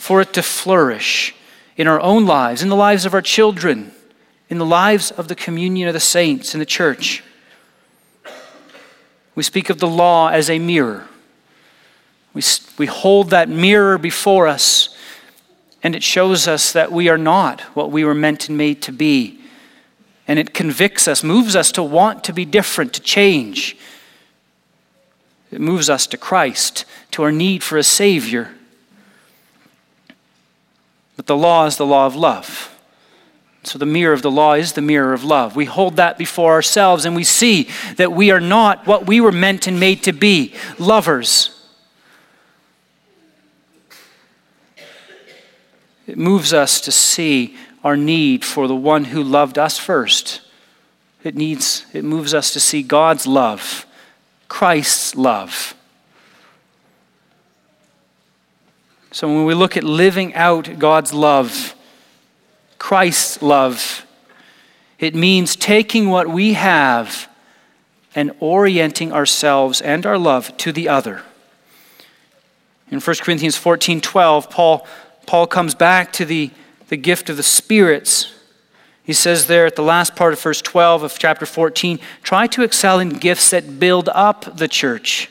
for 0.00 0.22
it 0.22 0.32
to 0.32 0.42
flourish 0.42 1.34
in 1.76 1.86
our 1.86 2.00
own 2.00 2.24
lives, 2.24 2.62
in 2.62 2.70
the 2.70 2.74
lives 2.74 3.04
of 3.04 3.12
our 3.12 3.20
children, 3.20 3.92
in 4.48 4.56
the 4.56 4.64
lives 4.64 5.10
of 5.10 5.28
the 5.28 5.34
communion 5.34 5.88
of 5.88 5.92
the 5.92 6.00
saints 6.00 6.54
in 6.54 6.58
the 6.58 6.64
church. 6.64 7.22
We 9.34 9.42
speak 9.42 9.68
of 9.68 9.78
the 9.78 9.86
law 9.86 10.28
as 10.28 10.48
a 10.48 10.58
mirror. 10.58 11.06
We, 12.32 12.40
we 12.78 12.86
hold 12.86 13.28
that 13.28 13.50
mirror 13.50 13.98
before 13.98 14.48
us, 14.48 14.96
and 15.82 15.94
it 15.94 16.02
shows 16.02 16.48
us 16.48 16.72
that 16.72 16.90
we 16.90 17.10
are 17.10 17.18
not 17.18 17.60
what 17.76 17.90
we 17.90 18.02
were 18.02 18.14
meant 18.14 18.48
and 18.48 18.56
made 18.56 18.80
to 18.82 18.92
be. 18.92 19.38
And 20.26 20.38
it 20.38 20.54
convicts 20.54 21.08
us, 21.08 21.22
moves 21.22 21.54
us 21.54 21.70
to 21.72 21.82
want 21.82 22.24
to 22.24 22.32
be 22.32 22.46
different, 22.46 22.94
to 22.94 23.02
change. 23.02 23.76
It 25.52 25.60
moves 25.60 25.90
us 25.90 26.06
to 26.06 26.16
Christ, 26.16 26.86
to 27.10 27.22
our 27.22 27.32
need 27.32 27.62
for 27.62 27.76
a 27.76 27.82
Savior. 27.82 28.54
But 31.20 31.26
the 31.26 31.36
law 31.36 31.66
is 31.66 31.76
the 31.76 31.84
law 31.84 32.06
of 32.06 32.16
love. 32.16 32.74
So, 33.62 33.78
the 33.78 33.84
mirror 33.84 34.14
of 34.14 34.22
the 34.22 34.30
law 34.30 34.54
is 34.54 34.72
the 34.72 34.80
mirror 34.80 35.12
of 35.12 35.22
love. 35.22 35.54
We 35.54 35.66
hold 35.66 35.96
that 35.96 36.16
before 36.16 36.52
ourselves 36.52 37.04
and 37.04 37.14
we 37.14 37.24
see 37.24 37.68
that 37.96 38.12
we 38.12 38.30
are 38.30 38.40
not 38.40 38.86
what 38.86 39.06
we 39.06 39.20
were 39.20 39.30
meant 39.30 39.66
and 39.66 39.78
made 39.78 40.02
to 40.04 40.14
be 40.14 40.54
lovers. 40.78 41.62
It 46.06 46.16
moves 46.16 46.54
us 46.54 46.80
to 46.80 46.90
see 46.90 47.54
our 47.84 47.98
need 47.98 48.42
for 48.42 48.66
the 48.66 48.74
one 48.74 49.04
who 49.04 49.22
loved 49.22 49.58
us 49.58 49.76
first. 49.76 50.40
It 51.22 51.34
needs 51.34 51.84
it 51.92 52.02
moves 52.02 52.32
us 52.32 52.50
to 52.54 52.60
see 52.60 52.82
God's 52.82 53.26
love, 53.26 53.84
Christ's 54.48 55.14
love. 55.14 55.74
So 59.12 59.26
when 59.26 59.44
we 59.44 59.54
look 59.54 59.76
at 59.76 59.82
living 59.82 60.34
out 60.34 60.78
God's 60.78 61.12
love, 61.12 61.74
Christ's 62.78 63.42
love, 63.42 64.06
it 64.98 65.14
means 65.14 65.56
taking 65.56 66.10
what 66.10 66.28
we 66.28 66.52
have 66.52 67.28
and 68.14 68.32
orienting 68.38 69.12
ourselves 69.12 69.80
and 69.80 70.06
our 70.06 70.18
love 70.18 70.56
to 70.58 70.72
the 70.72 70.88
other. 70.88 71.22
In 72.90 73.00
1 73.00 73.16
Corinthians 73.20 73.56
14 73.56 74.00
12, 74.00 74.50
Paul, 74.50 74.86
Paul 75.26 75.46
comes 75.46 75.74
back 75.74 76.12
to 76.14 76.24
the, 76.24 76.50
the 76.88 76.96
gift 76.96 77.30
of 77.30 77.36
the 77.36 77.42
spirits. 77.42 78.32
He 79.02 79.12
says 79.12 79.46
there 79.46 79.66
at 79.66 79.74
the 79.74 79.82
last 79.82 80.14
part 80.14 80.32
of 80.32 80.40
verse 80.40 80.62
12 80.62 81.02
of 81.02 81.18
chapter 81.18 81.46
14 81.46 81.98
try 82.22 82.46
to 82.48 82.62
excel 82.62 83.00
in 83.00 83.10
gifts 83.10 83.50
that 83.50 83.80
build 83.80 84.08
up 84.10 84.56
the 84.56 84.68
church. 84.68 85.30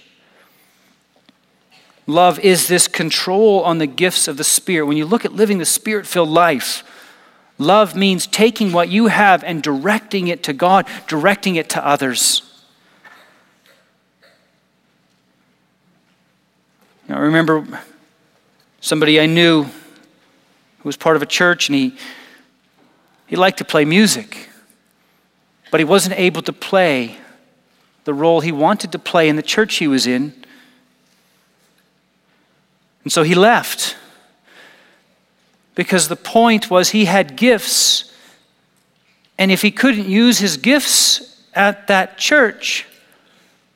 Love 2.10 2.40
is 2.40 2.68
this 2.68 2.88
control 2.88 3.62
on 3.64 3.78
the 3.78 3.86
gifts 3.86 4.28
of 4.28 4.36
the 4.36 4.44
Spirit. 4.44 4.88
When 4.88 4.98
you 4.98 5.06
look 5.06 5.26
at 5.26 5.34
living 5.34 5.60
the 5.60 5.66
Spirit 5.66 6.08
filled 6.08 6.30
life, 6.30 6.84
love 7.60 7.96
means 7.96 8.26
taking 8.26 8.72
what 8.72 8.90
you 8.90 9.08
have 9.08 9.44
and 9.44 9.62
directing 9.62 10.28
it 10.28 10.42
to 10.46 10.54
God, 10.54 10.88
directing 11.08 11.56
it 11.56 11.70
to 11.70 11.86
others. 11.86 12.42
I 17.08 17.20
remember 17.20 17.80
somebody 18.82 19.20
I 19.20 19.28
knew 19.28 19.66
who 19.66 19.70
was 20.84 20.98
part 20.98 21.16
of 21.16 21.22
a 21.22 21.28
church 21.28 21.70
and 21.70 21.76
he, 21.76 21.96
he 23.28 23.36
liked 23.36 23.60
to 23.60 23.66
play 23.66 23.86
music, 23.86 24.50
but 25.70 25.80
he 25.80 25.84
wasn't 25.84 26.18
able 26.18 26.42
to 26.42 26.54
play 26.54 27.18
the 28.06 28.16
role 28.16 28.42
he 28.42 28.52
wanted 28.52 28.92
to 28.94 28.98
play 28.98 29.30
in 29.30 29.36
the 29.36 29.44
church 29.44 29.76
he 29.76 29.88
was 29.88 30.08
in 30.08 30.39
and 33.04 33.12
so 33.12 33.24
he 33.24 33.36
left. 33.36 33.96
Because 35.76 36.08
the 36.08 36.16
point 36.16 36.70
was 36.70 36.90
he 36.90 37.06
had 37.06 37.36
gifts. 37.36 38.14
And 39.38 39.52
if 39.52 39.62
he 39.62 39.72
couldn't 39.72 40.08
use 40.08 40.40
his 40.40 40.58
gifts 40.58 41.44
at 41.54 41.88
that 41.88 42.18
church, 42.18 42.86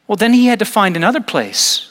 well, 0.07 0.17
then 0.17 0.33
he 0.33 0.47
had 0.47 0.59
to 0.59 0.65
find 0.65 0.97
another 0.97 1.21
place. 1.21 1.89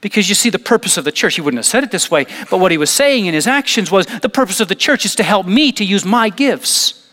Because 0.00 0.28
you 0.28 0.34
see, 0.34 0.50
the 0.50 0.58
purpose 0.58 0.96
of 0.96 1.04
the 1.04 1.12
church, 1.12 1.34
he 1.34 1.40
wouldn't 1.40 1.58
have 1.58 1.66
said 1.66 1.84
it 1.84 1.90
this 1.90 2.10
way, 2.10 2.26
but 2.50 2.58
what 2.58 2.70
he 2.70 2.78
was 2.78 2.90
saying 2.90 3.26
in 3.26 3.34
his 3.34 3.46
actions 3.46 3.90
was 3.90 4.06
the 4.06 4.28
purpose 4.28 4.60
of 4.60 4.68
the 4.68 4.74
church 4.74 5.04
is 5.04 5.14
to 5.16 5.22
help 5.22 5.46
me 5.46 5.72
to 5.72 5.84
use 5.84 6.04
my 6.04 6.28
gifts. 6.28 7.08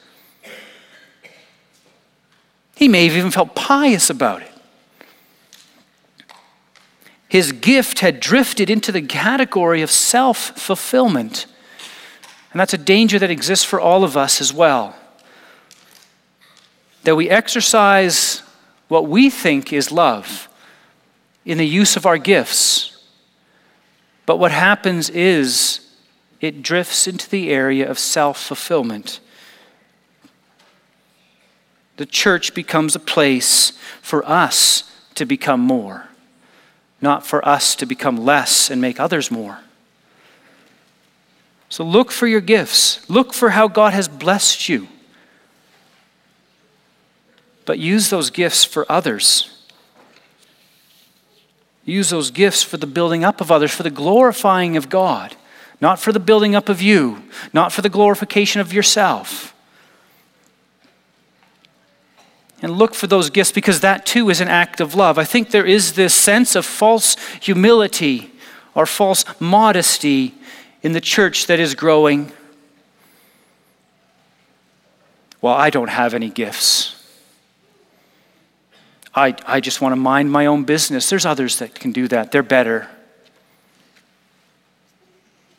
He 2.76 2.88
may 2.88 3.08
have 3.08 3.16
even 3.16 3.32
felt 3.32 3.56
pious 3.56 4.10
about 4.10 4.42
it 4.42 4.51
his 7.32 7.54
gift 7.54 8.00
had 8.00 8.20
drifted 8.20 8.70
into 8.70 8.91
the 8.91 9.02
category 9.02 9.82
of 9.82 9.89
self 9.89 10.38
fulfillment. 10.60 11.46
And 12.52 12.60
that's 12.60 12.74
a 12.74 12.78
danger 12.78 13.17
that 13.20 13.32
exists 13.32 13.63
for 13.63 13.80
all 13.80 14.04
of 14.04 14.17
us 14.17 14.41
as 14.41 14.54
well. 14.54 14.94
That 17.06 17.15
we 17.15 17.30
exercise 17.30 18.44
what 18.89 19.08
we 19.08 19.30
think 19.30 19.72
is 19.72 19.94
love 19.94 20.50
in 21.46 21.58
the 21.58 21.65
use 21.65 21.96
of 21.96 22.06
our 22.06 22.17
gifts. 22.17 23.02
But 24.26 24.36
what 24.36 24.52
happens 24.52 25.10
is 25.10 25.89
it 26.41 26.62
drifts 26.62 27.08
into 27.08 27.30
the 27.30 27.50
area 27.50 27.89
of 27.89 27.98
self 27.98 28.44
fulfillment. 28.44 29.22
The 31.96 32.06
church 32.06 32.54
becomes 32.54 32.94
a 32.94 33.00
place 33.00 33.72
for 34.02 34.28
us 34.28 34.91
to 35.15 35.26
become 35.26 35.62
more 35.62 36.10
not 37.02 37.26
for 37.26 37.46
us 37.48 37.76
to 37.76 37.86
become 37.86 38.18
less 38.18 38.70
and 38.70 38.80
make 38.80 39.00
others 39.00 39.32
more. 39.32 39.60
So 41.70 41.84
look 41.84 42.12
for 42.12 42.28
your 42.28 42.42
gifts, 42.42 43.10
look 43.10 43.34
for 43.34 43.52
how 43.52 43.68
God 43.68 43.94
has 43.94 44.08
blessed 44.08 44.70
you. 44.70 44.88
But 47.66 47.80
use 47.80 48.10
those 48.10 48.30
gifts 48.30 48.64
for 48.64 48.86
others. 48.92 49.48
Use 51.86 52.10
those 52.10 52.30
gifts 52.30 52.62
for 52.62 52.78
the 52.78 52.88
building 52.88 53.24
up 53.24 53.42
of 53.42 53.52
others, 53.52 53.72
for 53.72 53.84
the 53.84 53.90
glorifying 53.90 54.78
of 54.78 54.90
God, 54.90 55.36
not 55.80 56.00
for 56.00 56.12
the 56.12 56.20
building 56.20 56.56
up 56.56 56.70
of 56.70 56.82
you, 56.82 57.24
not 57.54 57.72
for 57.72 57.82
the 57.82 57.90
glorification 57.90 58.62
of 58.62 58.74
yourself. 58.74 59.56
And 62.62 62.78
look 62.78 62.93
for 62.93 63.08
those 63.08 63.30
gifts 63.30 63.52
because 63.52 63.80
that 63.82 64.06
too 64.06 64.30
is 64.30 64.39
an 64.39 64.47
act 64.47 64.80
of 64.80 64.93
love. 64.95 65.17
I 65.17 65.24
think 65.24 65.50
there 65.50 65.65
is 65.65 65.93
this 65.93 66.13
sense 66.13 66.56
of 66.56 66.65
false 66.65 67.15
humility 67.41 68.32
or 68.76 68.86
false 68.86 69.26
modesty 69.39 70.36
in 70.84 70.91
the 70.93 71.02
church 71.02 71.47
that 71.47 71.60
is 71.60 71.76
growing. 71.76 72.32
Well, 75.41 75.56
I 75.56 75.69
don't 75.69 75.89
have 75.89 76.13
any 76.13 76.30
gifts. 76.30 76.95
I, 79.13 79.36
I 79.45 79.60
just 79.60 79.82
want 79.82 79.93
to 79.93 79.97
mind 79.97 80.32
my 80.32 80.45
own 80.45 80.63
business. 80.63 81.10
There's 81.10 81.26
others 81.26 81.60
that 81.60 81.76
can 81.76 81.91
do 81.91 82.08
that, 82.08 82.32
they're 82.32 82.43
better. 82.43 82.89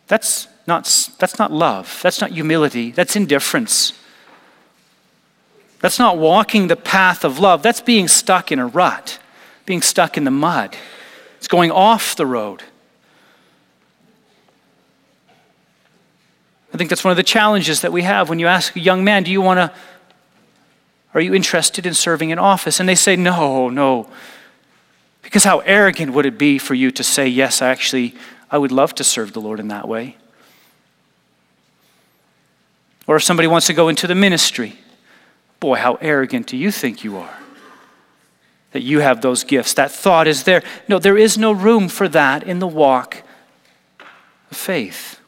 That's 0.07 0.47
not, 0.67 0.85
that's 1.19 1.39
not 1.39 1.51
love. 1.51 2.01
That's 2.03 2.21
not 2.21 2.33
humility. 2.33 2.91
That's 2.91 3.17
indifference. 3.17 3.95
That's 5.83 5.99
not 5.99 6.17
walking 6.17 6.69
the 6.69 6.77
path 6.77 7.25
of 7.25 7.41
love. 7.41 7.63
That's 7.63 7.81
being 7.81 8.07
stuck 8.07 8.53
in 8.53 8.61
a 8.61 8.67
rut, 8.67 9.19
being 9.67 9.83
stuck 9.83 10.17
in 10.17 10.23
the 10.23 10.31
mud. 10.31 10.77
It's 11.39 11.49
going 11.49 11.73
off 11.73 12.15
the 12.15 12.25
road. 12.25 12.63
I 16.73 16.77
think 16.77 16.89
that's 16.89 17.03
one 17.03 17.11
of 17.11 17.17
the 17.17 17.25
challenges 17.25 17.81
that 17.81 17.93
we 17.93 18.03
have 18.03 18.29
when 18.29 18.39
you 18.39 18.47
ask 18.47 18.77
a 18.77 18.81
young 18.81 19.03
man, 19.03 19.25
Do 19.25 19.33
you 19.33 19.43
want 19.43 19.59
to, 19.59 19.77
are 21.15 21.21
you 21.21 21.35
interested 21.35 21.85
in 21.85 21.95
serving 21.95 22.31
in 22.31 22.39
office? 22.39 22.79
And 22.79 22.89
they 22.89 22.95
say, 22.95 23.17
No, 23.17 23.69
no. 23.69 24.09
Because 25.23 25.43
how 25.43 25.59
arrogant 25.61 26.13
would 26.13 26.27
it 26.27 26.39
be 26.39 26.59
for 26.59 26.75
you 26.75 26.93
to 26.93 27.03
say, 27.03 27.27
Yes, 27.27 27.61
I 27.61 27.71
actually, 27.71 28.15
I 28.53 28.57
would 28.57 28.71
love 28.71 28.95
to 28.95 29.05
serve 29.05 29.33
the 29.33 29.41
Lord 29.41 29.59
in 29.59 29.67
that 29.69 29.89
way? 29.89 30.17
Or 33.09 33.17
if 33.17 33.25
somebody 33.25 33.49
wants 33.49 33.67
to 33.67 33.75
go 33.75 33.89
into 33.89 34.07
the 34.07 34.15
ministry, 34.15 34.79
Boy, 35.63 35.77
how 35.77 35.95
arrogant 36.01 36.49
do 36.49 36.57
you 36.57 36.73
think 36.73 37.05
you 37.05 37.19
are? 37.19 37.39
That 38.73 38.83
you 38.83 38.99
have 38.99 39.21
those 39.21 39.45
gifts. 39.45 39.75
That 39.75 39.93
thought 39.93 40.27
is 40.27 40.43
there. 40.43 40.65
No, 40.89 40.99
there 40.99 41.17
is 41.17 41.39
no 41.39 41.53
room 41.53 41.89
for 41.89 42.09
that 42.09 42.43
in 42.43 42.59
the 42.59 42.67
walk 42.67 43.23
of 44.51 44.57
faith. 44.57 45.21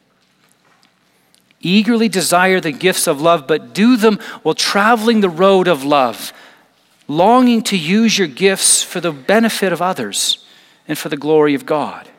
Eagerly 1.61 2.09
desire 2.09 2.59
the 2.59 2.73
gifts 2.73 3.07
of 3.07 3.21
love, 3.21 3.47
but 3.47 3.73
do 3.73 3.95
them 3.95 4.19
while 4.43 4.53
traveling 4.53 5.21
the 5.21 5.29
road 5.29 5.69
of 5.69 5.85
love, 5.85 6.33
longing 7.07 7.63
to 7.63 7.77
use 7.77 8.17
your 8.17 8.27
gifts 8.27 8.83
for 8.83 8.99
the 8.99 9.13
benefit 9.13 9.71
of 9.71 9.81
others 9.81 10.45
and 10.85 10.97
for 10.97 11.07
the 11.07 11.15
glory 11.15 11.55
of 11.55 11.65
God. 11.65 12.09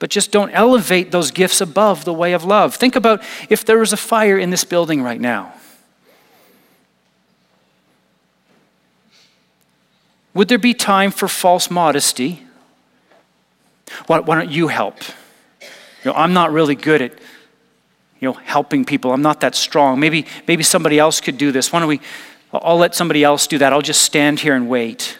But 0.00 0.10
just 0.10 0.32
don't 0.32 0.50
elevate 0.50 1.12
those 1.12 1.30
gifts 1.30 1.60
above 1.60 2.04
the 2.04 2.12
way 2.12 2.32
of 2.32 2.42
love. 2.42 2.74
Think 2.74 2.96
about 2.96 3.22
if 3.48 3.64
there 3.64 3.78
was 3.78 3.92
a 3.92 3.96
fire 3.96 4.36
in 4.36 4.50
this 4.50 4.64
building 4.64 5.02
right 5.02 5.20
now. 5.20 5.54
Would 10.38 10.46
there 10.46 10.56
be 10.56 10.72
time 10.72 11.10
for 11.10 11.26
false 11.26 11.68
modesty? 11.68 12.44
Why, 14.06 14.20
why 14.20 14.36
don't 14.36 14.52
you 14.52 14.68
help? 14.68 15.02
You 15.60 16.12
know, 16.12 16.12
I'm 16.12 16.32
not 16.32 16.52
really 16.52 16.76
good 16.76 17.02
at 17.02 17.12
you 18.20 18.28
know, 18.28 18.34
helping 18.34 18.84
people. 18.84 19.12
I'm 19.12 19.20
not 19.20 19.40
that 19.40 19.56
strong. 19.56 19.98
Maybe, 19.98 20.26
maybe 20.46 20.62
somebody 20.62 20.96
else 20.96 21.20
could 21.20 21.38
do 21.38 21.50
this. 21.50 21.72
Why 21.72 21.80
don't 21.80 21.88
we? 21.88 22.00
I'll 22.52 22.76
let 22.76 22.94
somebody 22.94 23.24
else 23.24 23.48
do 23.48 23.58
that. 23.58 23.72
I'll 23.72 23.82
just 23.82 24.02
stand 24.02 24.38
here 24.38 24.54
and 24.54 24.68
wait. 24.68 25.18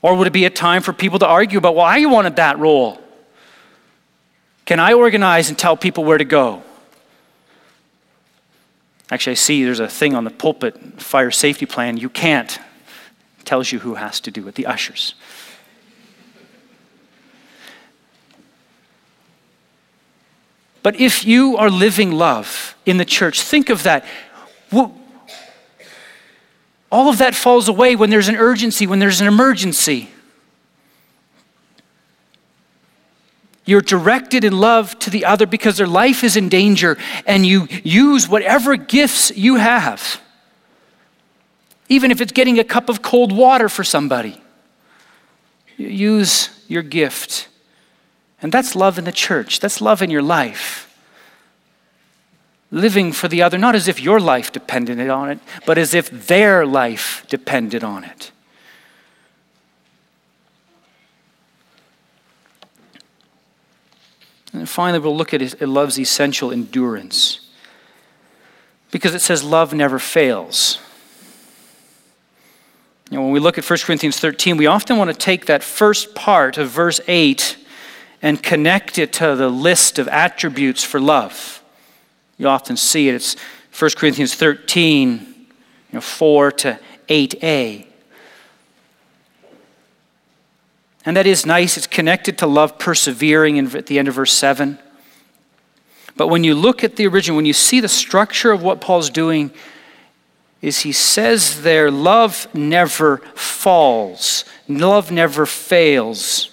Or 0.00 0.14
would 0.14 0.28
it 0.28 0.32
be 0.32 0.44
a 0.44 0.50
time 0.50 0.80
for 0.80 0.92
people 0.92 1.18
to 1.18 1.26
argue 1.26 1.58
about 1.58 1.74
why 1.74 1.96
you 1.96 2.08
wanted 2.08 2.36
that 2.36 2.60
role? 2.60 3.02
Can 4.64 4.78
I 4.78 4.92
organize 4.92 5.48
and 5.48 5.58
tell 5.58 5.76
people 5.76 6.04
where 6.04 6.18
to 6.18 6.24
go? 6.24 6.62
Actually, 9.10 9.32
I 9.32 9.34
see 9.34 9.64
there's 9.64 9.80
a 9.80 9.88
thing 9.88 10.14
on 10.14 10.24
the 10.24 10.30
pulpit, 10.30 11.00
fire 11.00 11.30
safety 11.30 11.66
plan. 11.66 11.96
You 11.96 12.08
can't. 12.08 12.58
Tells 13.44 13.70
you 13.70 13.80
who 13.80 13.96
has 13.96 14.20
to 14.20 14.30
do 14.30 14.46
it, 14.48 14.54
the 14.54 14.66
ushers. 14.66 15.14
But 20.82 21.00
if 21.00 21.26
you 21.26 21.56
are 21.56 21.70
living 21.70 22.12
love 22.12 22.76
in 22.86 22.96
the 22.96 23.04
church, 23.04 23.42
think 23.42 23.70
of 23.70 23.82
that. 23.82 24.04
All 24.72 24.92
of 27.08 27.18
that 27.18 27.34
falls 27.34 27.68
away 27.68 27.96
when 27.96 28.10
there's 28.10 28.28
an 28.28 28.36
urgency, 28.36 28.86
when 28.86 28.98
there's 28.98 29.20
an 29.20 29.26
emergency. 29.26 30.10
You're 33.64 33.80
directed 33.80 34.44
in 34.44 34.58
love 34.58 34.98
to 35.00 35.10
the 35.10 35.24
other 35.24 35.46
because 35.46 35.78
their 35.78 35.86
life 35.86 36.22
is 36.22 36.36
in 36.36 36.48
danger, 36.48 36.98
and 37.26 37.46
you 37.46 37.66
use 37.82 38.28
whatever 38.28 38.76
gifts 38.76 39.34
you 39.36 39.56
have, 39.56 40.20
even 41.88 42.10
if 42.10 42.20
it's 42.20 42.32
getting 42.32 42.58
a 42.58 42.64
cup 42.64 42.88
of 42.88 43.00
cold 43.00 43.32
water 43.32 43.68
for 43.68 43.84
somebody. 43.84 44.40
You 45.76 45.88
use 45.88 46.50
your 46.68 46.82
gift. 46.82 47.48
And 48.42 48.52
that's 48.52 48.76
love 48.76 48.98
in 48.98 49.04
the 49.04 49.12
church, 49.12 49.60
that's 49.60 49.80
love 49.80 50.02
in 50.02 50.10
your 50.10 50.22
life. 50.22 50.82
Living 52.70 53.12
for 53.12 53.28
the 53.28 53.40
other, 53.40 53.56
not 53.56 53.74
as 53.74 53.88
if 53.88 54.00
your 54.00 54.20
life 54.20 54.52
depended 54.52 55.08
on 55.08 55.30
it, 55.30 55.38
but 55.64 55.78
as 55.78 55.94
if 55.94 56.26
their 56.26 56.66
life 56.66 57.24
depended 57.28 57.82
on 57.82 58.04
it. 58.04 58.32
And 64.54 64.68
finally, 64.68 65.00
we'll 65.00 65.16
look 65.16 65.34
at 65.34 65.60
love's 65.60 65.98
essential 65.98 66.52
endurance. 66.52 67.40
Because 68.92 69.14
it 69.14 69.20
says 69.20 69.42
love 69.42 69.74
never 69.74 69.98
fails. 69.98 70.78
You 73.10 73.18
know, 73.18 73.24
when 73.24 73.32
we 73.32 73.40
look 73.40 73.58
at 73.58 73.68
1 73.68 73.78
Corinthians 73.80 74.18
13, 74.18 74.56
we 74.56 74.66
often 74.66 74.96
want 74.96 75.10
to 75.10 75.16
take 75.16 75.46
that 75.46 75.64
first 75.64 76.14
part 76.14 76.56
of 76.56 76.70
verse 76.70 77.00
8 77.08 77.58
and 78.22 78.42
connect 78.42 78.96
it 78.96 79.12
to 79.14 79.34
the 79.34 79.48
list 79.48 79.98
of 79.98 80.06
attributes 80.08 80.84
for 80.84 81.00
love. 81.00 81.62
You 82.38 82.48
often 82.48 82.76
see 82.76 83.08
it. 83.08 83.14
It's 83.16 83.36
1 83.78 83.90
Corinthians 83.96 84.34
13, 84.34 85.10
you 85.20 85.46
know, 85.92 86.00
4 86.00 86.52
to 86.52 86.78
8a. 87.08 87.86
And 91.06 91.16
that 91.16 91.26
is 91.26 91.44
nice. 91.44 91.76
It's 91.76 91.86
connected 91.86 92.38
to 92.38 92.46
love 92.46 92.78
persevering 92.78 93.58
at 93.58 93.86
the 93.86 93.98
end 93.98 94.08
of 94.08 94.14
verse 94.14 94.32
7. 94.32 94.78
But 96.16 96.28
when 96.28 96.44
you 96.44 96.54
look 96.54 96.84
at 96.84 96.96
the 96.96 97.06
original, 97.06 97.36
when 97.36 97.46
you 97.46 97.52
see 97.52 97.80
the 97.80 97.88
structure 97.88 98.52
of 98.52 98.62
what 98.62 98.80
Paul's 98.80 99.10
doing, 99.10 99.50
is 100.62 100.80
he 100.80 100.92
says 100.92 101.62
there, 101.62 101.90
love 101.90 102.46
never 102.54 103.18
falls, 103.34 104.44
love 104.66 105.10
never 105.10 105.44
fails. 105.44 106.50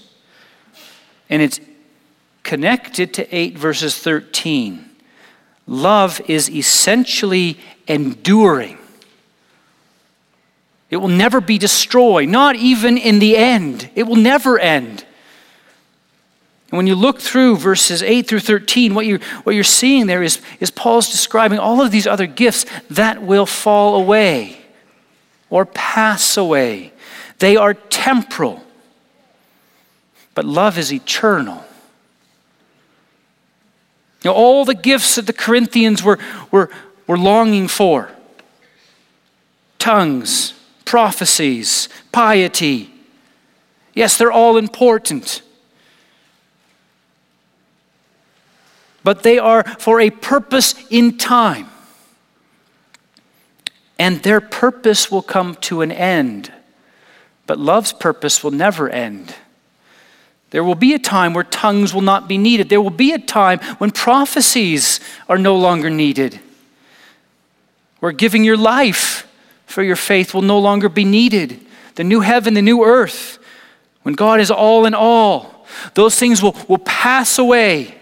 And 1.30 1.42
it's 1.42 1.62
connected 2.44 3.14
to 3.14 3.36
8 3.36 3.58
verses 3.58 3.98
13. 3.98 4.90
Love 5.66 6.20
is 6.28 6.50
essentially 6.50 7.58
enduring. 7.88 8.78
It 10.92 10.98
will 10.98 11.08
never 11.08 11.42
be 11.42 11.58
destroyed, 11.58 12.30
not 12.30 12.56
even 12.58 12.98
in 12.98 13.20
the 13.20 13.38
end. 13.38 13.90
It 13.96 14.04
will 14.04 14.18
never 14.18 14.60
end. 14.60 15.06
And 16.70 16.78
when 16.78 16.86
you 16.86 16.96
look 16.96 17.20
through 17.20 17.58
verses 17.58 18.04
8 18.04 18.28
through 18.28 18.42
13, 18.42 18.94
what, 18.94 19.06
you, 19.06 19.20
what 19.44 19.56
you're 19.56 19.64
seeing 19.64 20.08
there 20.08 20.22
is, 20.22 20.42
is 20.60 20.70
Paul's 20.70 21.10
describing 21.10 21.60
all 21.60 21.82
of 21.82 21.92
these 21.92 22.06
other 22.06 22.28
gifts 22.28 22.66
that 22.90 23.24
will 23.24 23.46
fall 23.46 23.96
away 23.96 24.62
or 25.50 25.66
pass 25.66 26.38
away. 26.38 26.92
They 27.40 27.56
are 27.56 27.74
temporal, 27.74 28.62
but 30.36 30.46
love 30.46 30.78
is 30.78 30.94
eternal. 30.94 31.66
Know, 34.24 34.34
all 34.34 34.66
the 34.66 34.76
gifts 34.76 35.16
that 35.16 35.26
the 35.26 35.34
Corinthians 35.34 36.04
were, 36.04 36.20
were, 36.52 36.70
were 37.08 37.18
longing 37.18 37.68
for 37.68 38.10
tongues, 39.80 40.54
prophecies, 40.92 41.88
piety. 42.12 42.94
Yes, 43.94 44.18
they're 44.18 44.30
all 44.30 44.58
important. 44.58 45.42
But 49.02 49.24
they 49.24 49.40
are 49.40 49.64
for 49.80 50.02
a 50.02 50.10
purpose 50.10 50.76
in 50.90 51.18
time. 51.18 51.70
And 53.98 54.22
their 54.22 54.42
purpose 54.42 55.10
will 55.10 55.22
come 55.22 55.56
to 55.62 55.80
an 55.80 55.94
end. 55.94 56.52
But 57.48 57.58
love's 57.58 57.94
purpose 57.94 58.44
will 58.44 58.52
never 58.52 58.90
end. 58.90 59.34
There 60.50 60.66
will 60.66 60.76
be 60.76 60.94
a 60.94 61.00
time 61.00 61.34
where 61.34 61.46
tongues 61.46 61.94
will 61.94 62.02
not 62.02 62.28
be 62.28 62.38
needed. 62.38 62.68
There 62.68 62.82
will 62.82 62.90
be 62.90 63.14
a 63.14 63.18
time 63.18 63.60
when 63.78 63.92
prophecies 63.92 65.00
are 65.30 65.38
no 65.38 65.56
longer 65.56 65.90
needed. 65.90 66.42
Where 68.02 68.12
giving 68.12 68.44
your 68.44 68.58
life 68.58 69.26
for 69.72 69.84
your 69.84 69.96
faith 69.96 70.34
will 70.34 70.42
no 70.42 70.60
longer 70.60 70.90
be 70.90 71.06
needed. 71.06 71.60
The 71.96 72.04
new 72.04 72.20
heaven, 72.20 72.54
the 72.54 72.62
new 72.62 72.84
earth, 72.84 73.40
when 74.04 74.16
God 74.16 74.40
is 74.40 74.52
all 74.52 74.86
in 74.86 74.94
all, 74.94 75.66
those 75.94 76.18
things 76.18 76.42
will, 76.42 76.56
will 76.68 76.80
pass 76.80 77.40
away, 77.40 77.96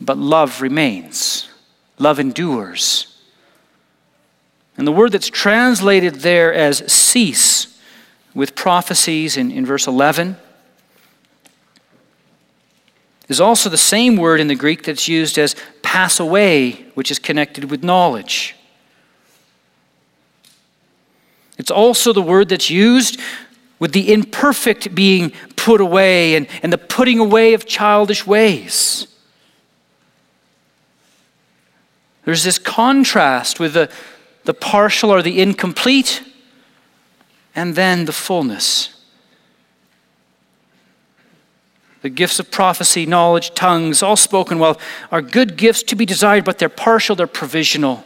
but 0.00 0.18
love 0.18 0.60
remains. 0.60 1.48
Love 1.98 2.18
endures. 2.18 3.18
And 4.76 4.86
the 4.86 4.92
word 4.92 5.12
that's 5.12 5.28
translated 5.28 6.16
there 6.16 6.52
as 6.52 6.90
cease 6.92 7.80
with 8.34 8.56
prophecies 8.56 9.36
in, 9.36 9.52
in 9.52 9.64
verse 9.64 9.86
11 9.86 10.36
is 13.28 13.40
also 13.40 13.70
the 13.70 13.78
same 13.78 14.16
word 14.16 14.40
in 14.40 14.48
the 14.48 14.54
Greek 14.54 14.82
that's 14.82 15.08
used 15.08 15.38
as 15.38 15.54
pass 15.82 16.18
away, 16.18 16.72
which 16.94 17.10
is 17.10 17.18
connected 17.18 17.70
with 17.70 17.84
knowledge. 17.84 18.56
It's 21.58 21.70
also 21.70 22.12
the 22.12 22.22
word 22.22 22.48
that's 22.48 22.70
used 22.70 23.20
with 23.78 23.92
the 23.92 24.12
imperfect 24.12 24.94
being 24.94 25.32
put 25.56 25.80
away 25.80 26.36
and, 26.36 26.46
and 26.62 26.72
the 26.72 26.78
putting 26.78 27.18
away 27.18 27.54
of 27.54 27.66
childish 27.66 28.26
ways. 28.26 29.06
There's 32.24 32.44
this 32.44 32.58
contrast 32.58 33.60
with 33.60 33.74
the, 33.74 33.90
the 34.44 34.54
partial 34.54 35.10
or 35.10 35.22
the 35.22 35.40
incomplete 35.40 36.22
and 37.54 37.74
then 37.74 38.06
the 38.06 38.12
fullness. 38.12 38.90
The 42.02 42.10
gifts 42.10 42.38
of 42.38 42.50
prophecy, 42.50 43.06
knowledge, 43.06 43.54
tongues, 43.54 44.02
all 44.02 44.16
spoken 44.16 44.58
well, 44.58 44.78
are 45.10 45.22
good 45.22 45.56
gifts 45.56 45.82
to 45.84 45.96
be 45.96 46.04
desired, 46.04 46.44
but 46.44 46.58
they're 46.58 46.68
partial, 46.68 47.16
they're 47.16 47.26
provisional. 47.26 48.04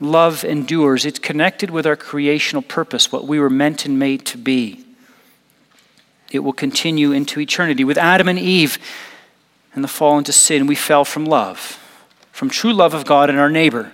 Love 0.00 0.44
endures. 0.44 1.04
It's 1.04 1.18
connected 1.18 1.70
with 1.70 1.86
our 1.86 1.96
creational 1.96 2.62
purpose, 2.62 3.12
what 3.12 3.26
we 3.26 3.38
were 3.38 3.50
meant 3.50 3.86
and 3.86 3.98
made 3.98 4.26
to 4.26 4.38
be. 4.38 4.84
It 6.32 6.40
will 6.40 6.52
continue 6.52 7.12
into 7.12 7.40
eternity. 7.40 7.84
With 7.84 7.98
Adam 7.98 8.28
and 8.28 8.38
Eve 8.38 8.78
and 9.74 9.84
the 9.84 9.88
fall 9.88 10.18
into 10.18 10.32
sin, 10.32 10.66
we 10.66 10.74
fell 10.74 11.04
from 11.04 11.24
love, 11.24 11.78
from 12.32 12.50
true 12.50 12.72
love 12.72 12.92
of 12.92 13.04
God 13.04 13.30
and 13.30 13.38
our 13.38 13.50
neighbor. 13.50 13.92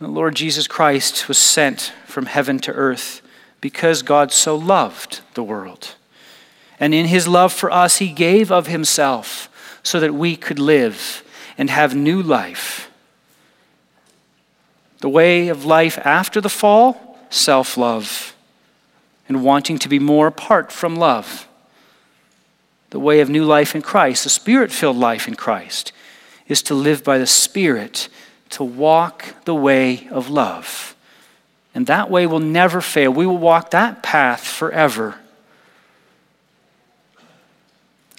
The 0.00 0.08
Lord 0.08 0.34
Jesus 0.34 0.66
Christ 0.66 1.28
was 1.28 1.38
sent 1.38 1.92
from 2.06 2.26
heaven 2.26 2.58
to 2.60 2.72
earth 2.72 3.20
because 3.60 4.02
God 4.02 4.32
so 4.32 4.56
loved 4.56 5.20
the 5.34 5.44
world. 5.44 5.94
And 6.78 6.92
in 6.92 7.06
his 7.06 7.28
love 7.28 7.52
for 7.52 7.70
us, 7.70 7.98
he 7.98 8.08
gave 8.08 8.50
of 8.50 8.66
himself 8.66 9.48
so 9.82 10.00
that 10.00 10.14
we 10.14 10.36
could 10.36 10.58
live 10.58 11.22
and 11.56 11.70
have 11.70 11.94
new 11.94 12.22
life. 12.22 12.90
The 15.02 15.08
way 15.08 15.48
of 15.48 15.64
life 15.64 15.98
after 16.04 16.40
the 16.40 16.48
fall, 16.48 17.18
self 17.28 17.76
love, 17.76 18.36
and 19.28 19.42
wanting 19.42 19.76
to 19.80 19.88
be 19.88 19.98
more 19.98 20.28
apart 20.28 20.70
from 20.70 20.94
love. 20.94 21.48
The 22.90 23.00
way 23.00 23.18
of 23.20 23.28
new 23.28 23.44
life 23.44 23.74
in 23.74 23.82
Christ, 23.82 24.22
the 24.22 24.30
spirit 24.30 24.70
filled 24.70 24.96
life 24.96 25.26
in 25.26 25.34
Christ, 25.34 25.92
is 26.46 26.62
to 26.62 26.74
live 26.74 27.02
by 27.02 27.18
the 27.18 27.26
Spirit, 27.26 28.08
to 28.50 28.62
walk 28.62 29.44
the 29.44 29.56
way 29.56 30.06
of 30.10 30.30
love. 30.30 30.94
And 31.74 31.88
that 31.88 32.08
way 32.08 32.24
will 32.24 32.38
never 32.38 32.80
fail. 32.80 33.10
We 33.10 33.26
will 33.26 33.38
walk 33.38 33.70
that 33.70 34.04
path 34.04 34.44
forever. 34.44 35.16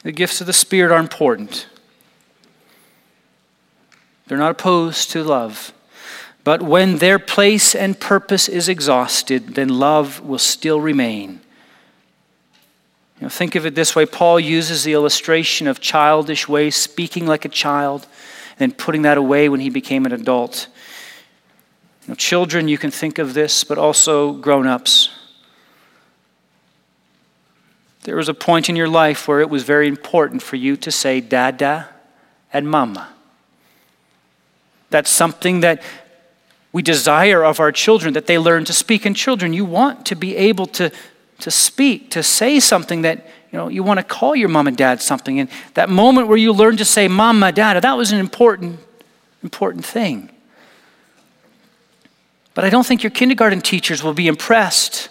The 0.02 0.12
gifts 0.12 0.42
of 0.42 0.48
the 0.48 0.54
Spirit 0.54 0.92
are 0.92 1.00
important. 1.00 1.68
They're 4.28 4.38
not 4.38 4.52
opposed 4.52 5.12
to 5.12 5.24
love. 5.24 5.72
But 6.44 6.62
when 6.62 6.98
their 6.98 7.20
place 7.20 7.74
and 7.74 8.00
purpose 8.00 8.50
is 8.50 8.68
exhausted, 8.68 9.56
then 9.56 9.70
love 9.70 10.20
will 10.22 10.40
still 10.40 10.82
remain. 10.82 11.40
You 13.20 13.28
know, 13.28 13.30
think 13.30 13.56
of 13.56 13.66
it 13.66 13.76
this 13.76 13.96
way 13.96 14.06
Paul 14.06 14.40
uses 14.40 14.84
the 14.84 14.94
illustration 14.94 15.68
of 15.68 15.80
childish 15.80 16.48
ways, 16.50 16.76
speaking 16.76 17.26
like 17.26 17.46
a 17.46 17.50
child, 17.50 18.08
and 18.52 18.72
then 18.72 18.72
putting 18.74 19.04
that 19.04 19.18
away 19.18 19.48
when 19.48 19.62
he 19.62 19.70
became 19.70 20.06
an 20.06 20.12
adult. 20.12 20.68
You 22.04 22.10
know, 22.10 22.16
children, 22.16 22.68
you 22.68 22.78
can 22.78 22.92
think 22.92 23.20
of 23.20 23.34
this, 23.34 23.64
but 23.64 23.78
also 23.78 24.34
grown 24.34 24.68
ups. 24.68 25.10
There 28.04 28.18
was 28.18 28.28
a 28.28 28.34
point 28.34 28.68
in 28.68 28.76
your 28.76 28.90
life 28.90 29.30
where 29.30 29.40
it 29.40 29.50
was 29.50 29.64
very 29.64 29.88
important 29.88 30.42
for 30.42 30.58
you 30.58 30.76
to 30.76 30.92
say 30.92 31.22
dada 31.22 31.88
and 32.52 32.68
mama. 32.70 33.08
That's 34.90 35.10
something 35.10 35.62
that 35.62 35.82
we 36.74 36.82
desire 36.82 37.44
of 37.46 37.60
our 37.60 37.72
children, 37.72 38.16
that 38.16 38.26
they 38.26 38.38
learn 38.38 38.66
to 38.66 38.74
speak. 38.74 39.06
And 39.06 39.16
children, 39.16 39.54
you 39.54 39.64
want 39.64 40.08
to 40.08 40.16
be 40.16 40.36
able 40.36 40.66
to, 40.66 40.92
to 41.40 41.52
speak, 41.52 42.10
to 42.12 42.24
say 42.24 42.60
something 42.60 43.04
that, 43.04 43.28
you 43.52 43.60
know, 43.60 43.68
you 43.70 43.84
want 43.84 44.00
to 44.00 44.04
call 44.04 44.36
your 44.36 44.50
mom 44.50 44.68
and 44.68 44.76
dad 44.76 45.00
something. 45.00 45.40
And 45.40 45.50
that 45.76 45.88
moment 45.88 46.28
where 46.28 46.38
you 46.38 46.52
learn 46.52 46.76
to 46.78 46.86
say 46.86 47.08
mama, 47.08 47.52
dada, 47.52 47.80
that 47.80 47.94
was 47.96 48.12
an 48.12 48.20
important, 48.20 48.80
important 49.44 49.86
thing. 49.86 50.32
But 52.56 52.66
I 52.66 52.70
don't 52.70 52.86
think 52.86 53.04
your 53.04 53.12
kindergarten 53.12 53.62
teachers 53.62 54.04
will 54.04 54.14
be 54.14 54.28
impressed. 54.28 55.10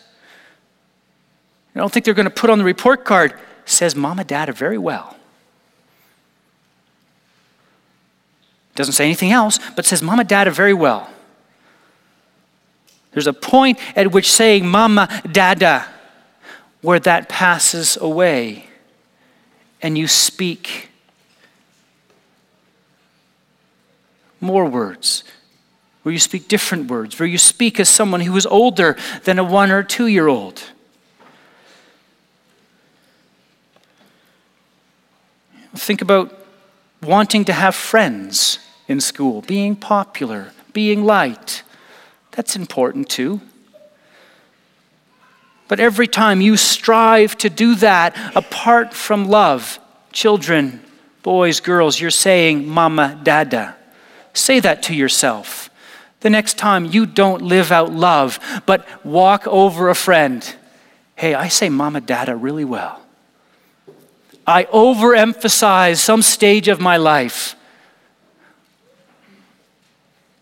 I 1.76 1.78
don't 1.78 1.92
think 1.92 2.04
they're 2.04 2.12
going 2.12 2.24
to 2.24 2.30
put 2.30 2.50
on 2.50 2.58
the 2.58 2.64
report 2.64 3.04
card, 3.04 3.34
says 3.66 3.94
mama, 3.94 4.24
dada 4.24 4.52
very 4.52 4.78
well. 4.78 5.16
Doesn't 8.74 8.94
say 8.94 9.04
anything 9.04 9.30
else, 9.30 9.60
but 9.76 9.84
says 9.84 10.02
mama, 10.02 10.24
dada 10.24 10.50
very 10.50 10.74
well. 10.74 11.08
There's 13.12 13.26
a 13.26 13.32
point 13.32 13.78
at 13.96 14.12
which 14.12 14.30
saying 14.30 14.66
mama, 14.66 15.08
dada, 15.30 15.86
where 16.80 16.98
that 17.00 17.28
passes 17.28 17.96
away 17.96 18.66
and 19.82 19.98
you 19.98 20.06
speak 20.06 20.88
more 24.40 24.64
words, 24.64 25.24
where 26.02 26.12
you 26.12 26.18
speak 26.18 26.48
different 26.48 26.90
words, 26.90 27.18
where 27.18 27.28
you 27.28 27.38
speak 27.38 27.78
as 27.78 27.88
someone 27.88 28.20
who 28.20 28.36
is 28.36 28.46
older 28.46 28.96
than 29.24 29.38
a 29.38 29.44
one 29.44 29.70
or 29.70 29.82
two 29.82 30.06
year 30.06 30.26
old. 30.26 30.62
Think 35.74 36.02
about 36.02 36.38
wanting 37.02 37.44
to 37.46 37.52
have 37.52 37.74
friends 37.74 38.58
in 38.88 39.00
school, 39.00 39.42
being 39.42 39.74
popular, 39.74 40.52
being 40.72 41.04
liked. 41.04 41.62
That's 42.33 42.57
important 42.57 43.09
too. 43.09 43.41
But 45.68 45.80
every 45.80 46.07
time 46.07 46.41
you 46.41 46.57
strive 46.57 47.39
to 47.39 47.49
do 47.49 47.74
that 47.76 48.16
apart 48.37 48.93
from 48.93 49.28
love, 49.28 49.78
children, 50.12 50.83
boys, 51.22 51.61
girls, 51.61 52.01
you're 52.01 52.11
saying, 52.11 52.68
Mama, 52.68 53.18
Dada. 53.22 53.76
Say 54.35 54.61
that 54.61 54.83
to 54.85 54.95
yourself. 54.95 55.70
The 56.20 56.30
next 56.30 56.59
time 56.59 56.85
you 56.85 57.07
don't 57.07 57.43
live 57.43 57.72
out 57.72 57.91
love, 57.91 58.39
but 58.66 58.87
walk 59.05 59.47
over 59.47 59.89
a 59.89 59.95
friend, 59.95 60.55
hey, 61.16 61.35
I 61.35 61.49
say 61.49 61.68
Mama, 61.68 62.01
Dada 62.01 62.37
really 62.37 62.64
well. 62.64 63.01
I 64.47 64.64
overemphasize 64.64 65.99
some 65.99 66.22
stage 66.22 66.68
of 66.68 66.80
my 66.80 66.97
life. 66.97 67.57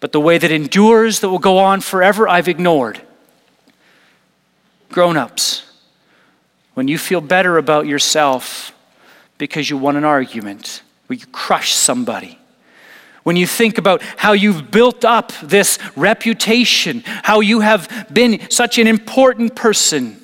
But 0.01 0.13
the 0.13 0.21
way 0.21 0.39
that 0.39 0.51
endures, 0.51 1.21
that 1.21 1.29
will 1.29 1.39
go 1.39 1.59
on 1.59 1.83
forever, 1.83 2.27
I've 2.27 2.49
ignored. 2.49 3.03
Grown 4.91 5.17
ups, 5.17 5.71
when 6.75 6.89
you 6.89 6.99
feel 6.99 7.21
better 7.21 7.59
about 7.59 7.87
yourself 7.87 8.73
because 9.39 9.71
you 9.71 9.77
won 9.77 9.97
an 9.97 10.05
argument, 10.05 10.83
where 11.07 11.19
you 11.19 11.27
crush 11.27 11.73
somebody, 11.73 12.39
when 13.23 13.37
you 13.37 13.47
think 13.47 13.79
about 13.79 14.03
how 14.17 14.33
you've 14.33 14.71
built 14.71 15.05
up 15.05 15.33
this 15.43 15.79
reputation, 15.95 17.03
how 17.05 17.41
you 17.41 17.61
have 17.61 18.09
been 18.13 18.51
such 18.51 18.79
an 18.79 18.87
important 18.87 19.55
person, 19.55 20.17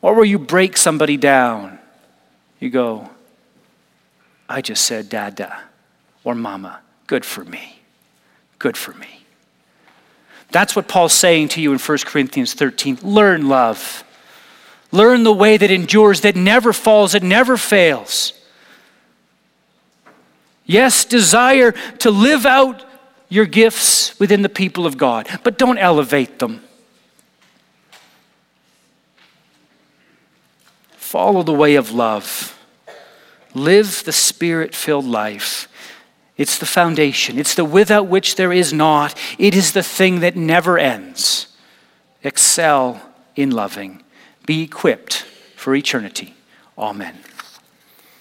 or 0.00 0.14
where 0.14 0.24
you 0.24 0.38
break 0.38 0.76
somebody 0.76 1.16
down, 1.16 1.78
you 2.60 2.70
go, 2.70 3.10
I 4.48 4.62
just 4.62 4.84
said 4.84 5.08
dada 5.08 5.68
or 6.28 6.34
mama. 6.34 6.80
Good 7.06 7.24
for 7.24 7.42
me. 7.42 7.80
Good 8.58 8.76
for 8.76 8.92
me. 8.92 9.24
That's 10.50 10.76
what 10.76 10.86
Paul's 10.86 11.14
saying 11.14 11.48
to 11.48 11.60
you 11.62 11.72
in 11.72 11.78
1 11.78 11.98
Corinthians 12.04 12.52
13. 12.52 12.98
Learn 13.02 13.48
love. 13.48 14.04
Learn 14.92 15.22
the 15.22 15.32
way 15.32 15.56
that 15.56 15.70
endures, 15.70 16.20
that 16.20 16.36
never 16.36 16.74
falls, 16.74 17.12
that 17.12 17.22
never 17.22 17.56
fails. 17.56 18.34
Yes, 20.66 21.06
desire 21.06 21.72
to 22.00 22.10
live 22.10 22.44
out 22.44 22.84
your 23.30 23.46
gifts 23.46 24.20
within 24.20 24.42
the 24.42 24.50
people 24.50 24.84
of 24.84 24.98
God, 24.98 25.26
but 25.42 25.56
don't 25.56 25.78
elevate 25.78 26.40
them. 26.40 26.62
Follow 30.98 31.42
the 31.42 31.54
way 31.54 31.76
of 31.76 31.90
love. 31.90 32.54
Live 33.54 34.04
the 34.04 34.12
spirit 34.12 34.74
filled 34.74 35.06
life. 35.06 35.68
It's 36.38 36.56
the 36.56 36.66
foundation, 36.66 37.38
it's 37.38 37.54
the 37.54 37.64
without 37.64 38.06
which 38.06 38.36
there 38.36 38.52
is 38.52 38.72
not. 38.72 39.14
It 39.38 39.54
is 39.54 39.72
the 39.72 39.82
thing 39.82 40.20
that 40.20 40.36
never 40.36 40.78
ends. 40.78 41.48
Excel 42.22 43.02
in 43.36 43.50
loving. 43.50 44.02
Be 44.46 44.62
equipped 44.62 45.26
for 45.56 45.74
eternity. 45.74 46.34
Amen. 46.78 47.18